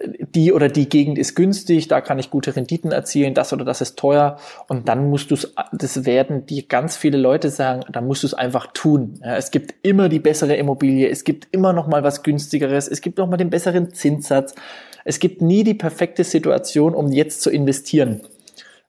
die 0.00 0.52
oder 0.52 0.68
die 0.68 0.88
Gegend 0.88 1.18
ist 1.18 1.34
günstig, 1.34 1.88
da 1.88 2.00
kann 2.00 2.18
ich 2.18 2.30
gute 2.30 2.54
Renditen 2.56 2.92
erzielen, 2.92 3.34
das 3.34 3.52
oder 3.52 3.64
das 3.64 3.80
ist 3.80 3.98
teuer 3.98 4.38
und 4.68 4.88
dann 4.88 5.08
musst 5.10 5.30
du 5.30 5.34
es, 5.34 5.54
das 5.72 6.04
werden 6.04 6.46
die 6.46 6.66
ganz 6.66 6.96
viele 6.96 7.18
Leute 7.18 7.50
sagen, 7.50 7.84
dann 7.92 8.06
musst 8.06 8.22
du 8.22 8.26
es 8.26 8.34
einfach 8.34 8.68
tun. 8.72 9.20
Ja, 9.22 9.36
es 9.36 9.50
gibt 9.50 9.74
immer 9.82 10.08
die 10.08 10.18
bessere 10.18 10.56
Immobilie, 10.56 11.08
es 11.08 11.24
gibt 11.24 11.48
immer 11.52 11.72
noch 11.72 11.86
mal 11.86 12.02
was 12.02 12.22
günstigeres, 12.22 12.88
es 12.88 13.00
gibt 13.00 13.18
noch 13.18 13.28
mal 13.28 13.36
den 13.36 13.50
besseren 13.50 13.92
Zinssatz. 13.92 14.54
Es 15.04 15.20
gibt 15.20 15.40
nie 15.40 15.62
die 15.62 15.74
perfekte 15.74 16.24
Situation, 16.24 16.94
um 16.94 17.12
jetzt 17.12 17.40
zu 17.40 17.50
investieren. 17.50 18.22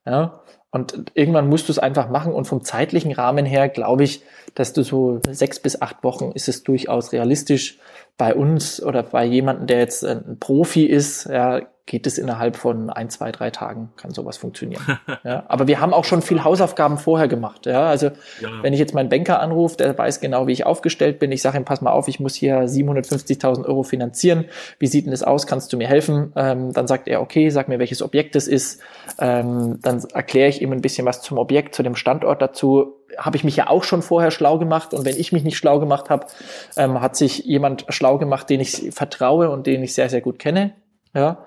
Ja, 0.06 0.41
und 0.71 1.12
irgendwann 1.13 1.47
musst 1.47 1.69
du 1.69 1.71
es 1.71 1.80
einfach 1.80 2.10
machen 2.10 2.34
und 2.34 2.45
vom 2.45 2.63
zeitlichen 2.63 3.12
Rahmen 3.13 3.45
her 3.45 3.69
glaube 3.69 4.03
ich, 4.03 4.23
dass 4.53 4.73
du 4.73 4.84
so 4.84 5.19
sechs 5.30 5.60
bis 5.60 5.82
acht 5.82 6.03
Wochen 6.03 6.32
ist 6.34 6.49
es 6.49 6.63
durchaus 6.63 7.13
realistisch, 7.13 7.80
bei 8.17 8.34
uns 8.34 8.82
oder 8.82 9.03
bei 9.03 9.25
jemandem, 9.25 9.67
der 9.67 9.80
jetzt 9.80 10.03
ein 10.03 10.38
Profi 10.39 10.86
ist, 10.86 11.25
ja, 11.25 11.62
geht 11.88 12.06
es 12.06 12.17
innerhalb 12.17 12.58
von 12.58 12.89
ein, 12.89 13.10
zwei, 13.10 13.32
drei 13.32 13.50
Tagen, 13.50 13.89
kann 13.95 14.12
sowas 14.12 14.36
funktionieren. 14.36 14.84
ja, 15.23 15.45
aber 15.47 15.67
wir 15.67 15.80
haben 15.80 15.93
auch 15.93 16.04
schon 16.04 16.21
viel 16.21 16.43
Hausaufgaben 16.43 16.97
vorher 16.97 17.30
gemacht. 17.30 17.65
Ja, 17.65 17.88
also 17.88 18.08
ja. 18.41 18.50
wenn 18.62 18.73
ich 18.73 18.80
jetzt 18.80 18.93
meinen 18.93 19.10
Banker 19.10 19.39
anrufe, 19.39 19.78
der 19.78 19.97
weiß 19.97 20.19
genau, 20.19 20.47
wie 20.47 20.52
ich 20.52 20.65
aufgestellt 20.65 21.17
bin. 21.17 21.32
Ich 21.32 21.41
sage 21.41 21.58
ihm, 21.58 21.65
pass 21.65 21.82
mal 21.82 21.91
auf, 21.91 22.10
ich 22.10 22.19
muss 22.19 22.36
hier 22.36 22.65
750.000 22.65 23.65
Euro 23.65 23.84
finanzieren. 23.84 24.45
Wie 24.80 24.88
sieht 24.88 25.06
denn 25.06 25.12
das 25.12 25.23
aus? 25.23 25.47
Kannst 25.47 25.71
du 25.71 25.78
mir 25.78 25.88
helfen? 25.88 26.34
Ähm, 26.36 26.73
dann 26.73 26.88
sagt 26.88 27.08
er, 27.08 27.21
okay, 27.21 27.50
sag 27.50 27.69
mir, 27.69 27.80
welches 27.80 28.02
Objekt 28.02 28.36
es 28.36 28.50
ist. 28.50 28.82
Ähm, 29.17 29.80
dann 29.82 30.04
erkläre 30.13 30.50
ich 30.50 30.62
ihm 30.62 30.73
ein 30.73 30.82
bisschen 30.82 31.08
was 31.08 31.21
zum 31.21 31.38
Objekt, 31.38 31.73
zu 31.73 31.84
dem 31.84 31.95
Standort 31.95 32.41
dazu 32.41 32.93
habe 33.17 33.38
ich 33.38 33.43
mich 33.43 33.56
ja 33.56 33.69
auch 33.69 33.84
schon 33.84 34.02
vorher 34.02 34.30
schlau 34.30 34.60
gemacht 34.60 34.93
und 34.93 35.06
wenn 35.06 35.17
ich 35.17 35.32
mich 35.32 35.43
nicht 35.43 35.58
schlau 35.58 35.80
gemacht 35.80 36.10
habe, 36.10 36.28
ähm, 36.76 37.02
hat 37.02 37.15
sich 37.15 37.45
jemand 37.45 37.86
schlau 37.89 38.17
gemacht, 38.17 38.50
den 38.50 38.60
ich 38.60 38.89
vertraue 38.91 39.50
und 39.50 39.65
den 39.65 39.82
ich 39.82 39.95
sehr, 39.95 40.10
sehr 40.10 40.21
gut 40.21 40.38
kenne. 40.38 40.73
Ja. 41.13 41.46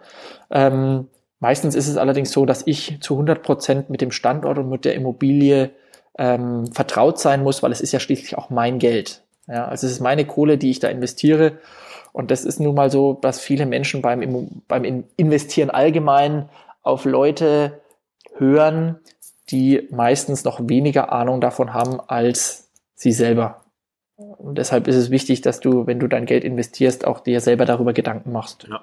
Ähm, 0.50 1.08
meistens 1.38 1.74
ist 1.74 1.88
es 1.88 1.96
allerdings 1.96 2.32
so, 2.32 2.46
dass 2.46 2.66
ich 2.66 2.98
zu 3.00 3.14
100 3.14 3.42
Prozent 3.42 3.90
mit 3.90 4.00
dem 4.00 4.10
Standort 4.10 4.58
und 4.58 4.68
mit 4.68 4.84
der 4.84 4.94
Immobilie 4.94 5.70
ähm, 6.18 6.66
vertraut 6.72 7.18
sein 7.18 7.42
muss, 7.42 7.62
weil 7.62 7.72
es 7.72 7.80
ist 7.80 7.92
ja 7.92 8.00
schließlich 8.00 8.36
auch 8.36 8.50
mein 8.50 8.78
Geld. 8.78 9.22
Ja, 9.46 9.66
also 9.66 9.86
es 9.86 9.94
ist 9.94 10.00
meine 10.00 10.24
Kohle, 10.24 10.58
die 10.58 10.70
ich 10.70 10.80
da 10.80 10.88
investiere. 10.88 11.58
Und 12.12 12.30
das 12.30 12.44
ist 12.44 12.60
nun 12.60 12.74
mal 12.74 12.90
so, 12.90 13.14
dass 13.14 13.40
viele 13.40 13.66
Menschen 13.66 14.02
beim, 14.02 14.62
beim 14.66 15.04
Investieren 15.16 15.70
allgemein 15.70 16.48
auf 16.82 17.04
Leute 17.04 17.80
hören, 18.36 18.98
die 19.50 19.88
meistens 19.90 20.44
noch 20.44 20.60
weniger 20.68 21.12
Ahnung 21.12 21.40
davon 21.40 21.74
haben 21.74 22.00
als 22.00 22.70
sie 22.94 23.12
selber. 23.12 23.64
Und 24.16 24.58
deshalb 24.58 24.86
ist 24.86 24.96
es 24.96 25.10
wichtig, 25.10 25.40
dass 25.40 25.60
du, 25.60 25.86
wenn 25.86 25.98
du 25.98 26.06
dein 26.06 26.26
Geld 26.26 26.44
investierst, 26.44 27.06
auch 27.06 27.20
dir 27.20 27.40
selber 27.40 27.64
darüber 27.64 27.92
Gedanken 27.92 28.32
machst. 28.32 28.66
Ja. 28.68 28.82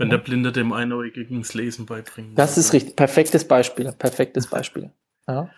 Wenn 0.00 0.10
der 0.10 0.18
Blinde 0.18 0.50
dem 0.50 0.72
Einäugigen 0.72 1.40
das 1.40 1.54
Lesen 1.54 1.86
beibringt. 1.86 2.38
Das 2.38 2.56
ist 2.58 2.72
richtig. 2.72 2.96
Perfektes 2.96 3.46
Beispiel. 3.46 3.92
Perfektes 3.92 4.46
Beispiel. 4.50 4.90
Ja. 5.28 5.50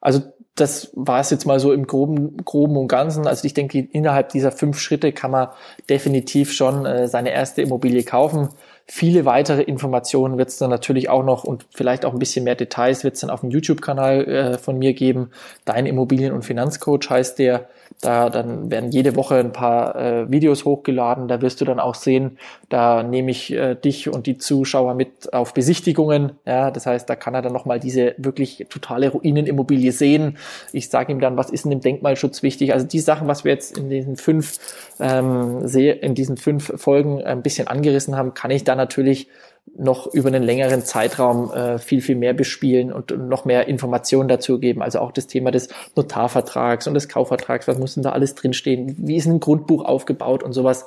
Also 0.00 0.32
das 0.54 0.90
war 0.94 1.20
es 1.20 1.30
jetzt 1.30 1.46
mal 1.46 1.58
so 1.58 1.72
im 1.72 1.86
groben, 1.86 2.36
groben 2.44 2.76
und 2.76 2.88
Ganzen. 2.88 3.26
Also 3.26 3.44
ich 3.44 3.54
denke, 3.54 3.78
innerhalb 3.78 4.28
dieser 4.28 4.52
fünf 4.52 4.78
Schritte 4.78 5.12
kann 5.12 5.32
man 5.32 5.48
definitiv 5.88 6.52
schon 6.52 6.86
äh, 6.86 7.08
seine 7.08 7.32
erste 7.32 7.62
Immobilie 7.62 8.04
kaufen. 8.04 8.50
Viele 8.86 9.24
weitere 9.24 9.62
Informationen 9.62 10.36
wird 10.36 10.50
es 10.50 10.58
dann 10.58 10.70
natürlich 10.70 11.08
auch 11.08 11.24
noch 11.24 11.44
und 11.44 11.66
vielleicht 11.70 12.04
auch 12.04 12.12
ein 12.12 12.18
bisschen 12.18 12.44
mehr 12.44 12.54
Details 12.54 13.02
wird 13.02 13.14
es 13.14 13.20
dann 13.22 13.30
auf 13.30 13.40
dem 13.40 13.50
YouTube-Kanal 13.50 14.24
äh, 14.26 14.58
von 14.58 14.78
mir 14.78 14.92
geben. 14.92 15.30
Dein 15.64 15.86
Immobilien- 15.86 16.34
und 16.34 16.44
Finanzcoach 16.44 17.08
heißt 17.08 17.38
der. 17.38 17.68
Da 18.00 18.28
dann 18.28 18.70
werden 18.70 18.90
jede 18.90 19.16
Woche 19.16 19.36
ein 19.36 19.52
paar 19.52 19.96
äh, 19.96 20.30
Videos 20.30 20.64
hochgeladen. 20.64 21.28
Da 21.28 21.40
wirst 21.40 21.60
du 21.60 21.64
dann 21.64 21.80
auch 21.80 21.94
sehen, 21.94 22.38
da 22.68 23.02
nehme 23.02 23.30
ich 23.30 23.52
äh, 23.52 23.76
dich 23.76 24.08
und 24.08 24.26
die 24.26 24.36
Zuschauer 24.36 24.94
mit 24.94 25.32
auf 25.32 25.54
Besichtigungen. 25.54 26.32
Ja, 26.44 26.70
das 26.70 26.86
heißt, 26.86 27.08
da 27.08 27.16
kann 27.16 27.34
er 27.34 27.42
dann 27.42 27.52
nochmal 27.52 27.80
diese 27.80 28.14
wirklich 28.18 28.66
totale 28.68 29.10
Ruinenimmobilie 29.10 29.92
sehen. 29.92 30.36
Ich 30.72 30.88
sage 30.88 31.12
ihm 31.12 31.20
dann, 31.20 31.36
was 31.36 31.50
ist 31.50 31.64
denn 31.64 31.72
im 31.72 31.80
Denkmalschutz 31.80 32.42
wichtig? 32.42 32.72
Also 32.72 32.86
die 32.86 33.00
Sachen, 33.00 33.28
was 33.28 33.44
wir 33.44 33.52
jetzt 33.52 33.76
in 33.78 33.88
diesen 33.88 34.16
fünf 34.16 34.58
ähm, 35.00 35.64
in 35.74 36.14
diesen 36.14 36.36
fünf 36.36 36.72
Folgen 36.76 37.22
ein 37.22 37.42
bisschen 37.42 37.68
angerissen 37.68 38.16
haben, 38.16 38.34
kann 38.34 38.50
ich 38.50 38.64
da 38.64 38.74
natürlich 38.74 39.28
noch 39.76 40.06
über 40.12 40.28
einen 40.28 40.42
längeren 40.42 40.84
Zeitraum 40.84 41.52
äh, 41.52 41.78
viel, 41.78 42.00
viel 42.00 42.16
mehr 42.16 42.34
bespielen 42.34 42.92
und 42.92 43.28
noch 43.28 43.44
mehr 43.44 43.66
Informationen 43.66 44.28
dazu 44.28 44.58
geben. 44.58 44.82
Also 44.82 45.00
auch 45.00 45.10
das 45.10 45.26
Thema 45.26 45.50
des 45.50 45.68
Notarvertrags 45.96 46.86
und 46.86 46.94
des 46.94 47.08
Kaufvertrags, 47.08 47.66
was 47.66 47.78
muss 47.78 47.94
denn 47.94 48.02
da 48.02 48.12
alles 48.12 48.34
drinstehen, 48.34 48.94
wie 48.98 49.16
ist 49.16 49.26
ein 49.26 49.40
Grundbuch 49.40 49.84
aufgebaut 49.84 50.42
und 50.42 50.52
sowas. 50.52 50.86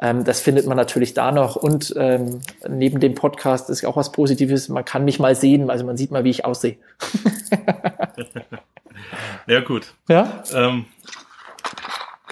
Ähm, 0.00 0.24
das 0.24 0.40
findet 0.40 0.66
man 0.66 0.76
natürlich 0.76 1.14
da 1.14 1.32
noch. 1.32 1.56
Und 1.56 1.94
ähm, 1.98 2.40
neben 2.68 3.00
dem 3.00 3.14
Podcast 3.14 3.68
ist 3.68 3.84
auch 3.84 3.96
was 3.96 4.12
Positives, 4.12 4.68
man 4.68 4.84
kann 4.84 5.04
mich 5.04 5.18
mal 5.18 5.34
sehen, 5.34 5.68
also 5.68 5.84
man 5.84 5.96
sieht 5.96 6.10
mal, 6.10 6.24
wie 6.24 6.30
ich 6.30 6.44
aussehe. 6.44 6.76
ja, 9.46 9.60
gut. 9.60 9.94
Ja. 10.08 10.42
Ähm, 10.52 10.86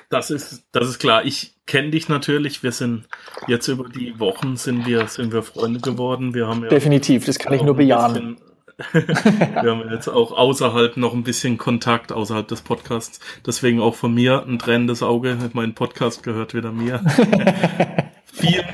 das 0.08 0.30
ist, 0.30 0.64
das 0.72 0.88
ist 0.88 0.98
klar. 0.98 1.24
Ich 1.24 1.54
kenne 1.66 1.90
dich 1.90 2.08
natürlich. 2.08 2.62
Wir 2.62 2.72
sind 2.72 3.06
jetzt 3.46 3.68
über 3.68 3.88
die 3.88 4.18
Wochen 4.18 4.56
sind 4.56 4.86
wir, 4.86 5.06
sind 5.06 5.32
wir 5.32 5.42
Freunde 5.42 5.80
geworden. 5.80 6.34
Wir 6.34 6.48
haben 6.48 6.64
ja 6.64 6.68
Definitiv, 6.68 7.24
das 7.24 7.38
kann 7.38 7.52
ich 7.52 7.62
nur 7.62 7.76
bejahen. 7.76 8.38
wir 8.92 9.70
haben 9.70 9.90
jetzt 9.90 10.08
auch 10.08 10.32
außerhalb 10.32 10.96
noch 10.96 11.12
ein 11.12 11.22
bisschen 11.22 11.58
Kontakt, 11.58 12.12
außerhalb 12.12 12.48
des 12.48 12.62
Podcasts. 12.62 13.20
Deswegen 13.46 13.80
auch 13.80 13.94
von 13.94 14.12
mir 14.12 14.44
ein 14.46 14.58
trennendes 14.58 15.02
Auge. 15.02 15.36
Mein 15.52 15.74
Podcast 15.74 16.22
gehört 16.22 16.54
wieder 16.54 16.72
mir. 16.72 17.04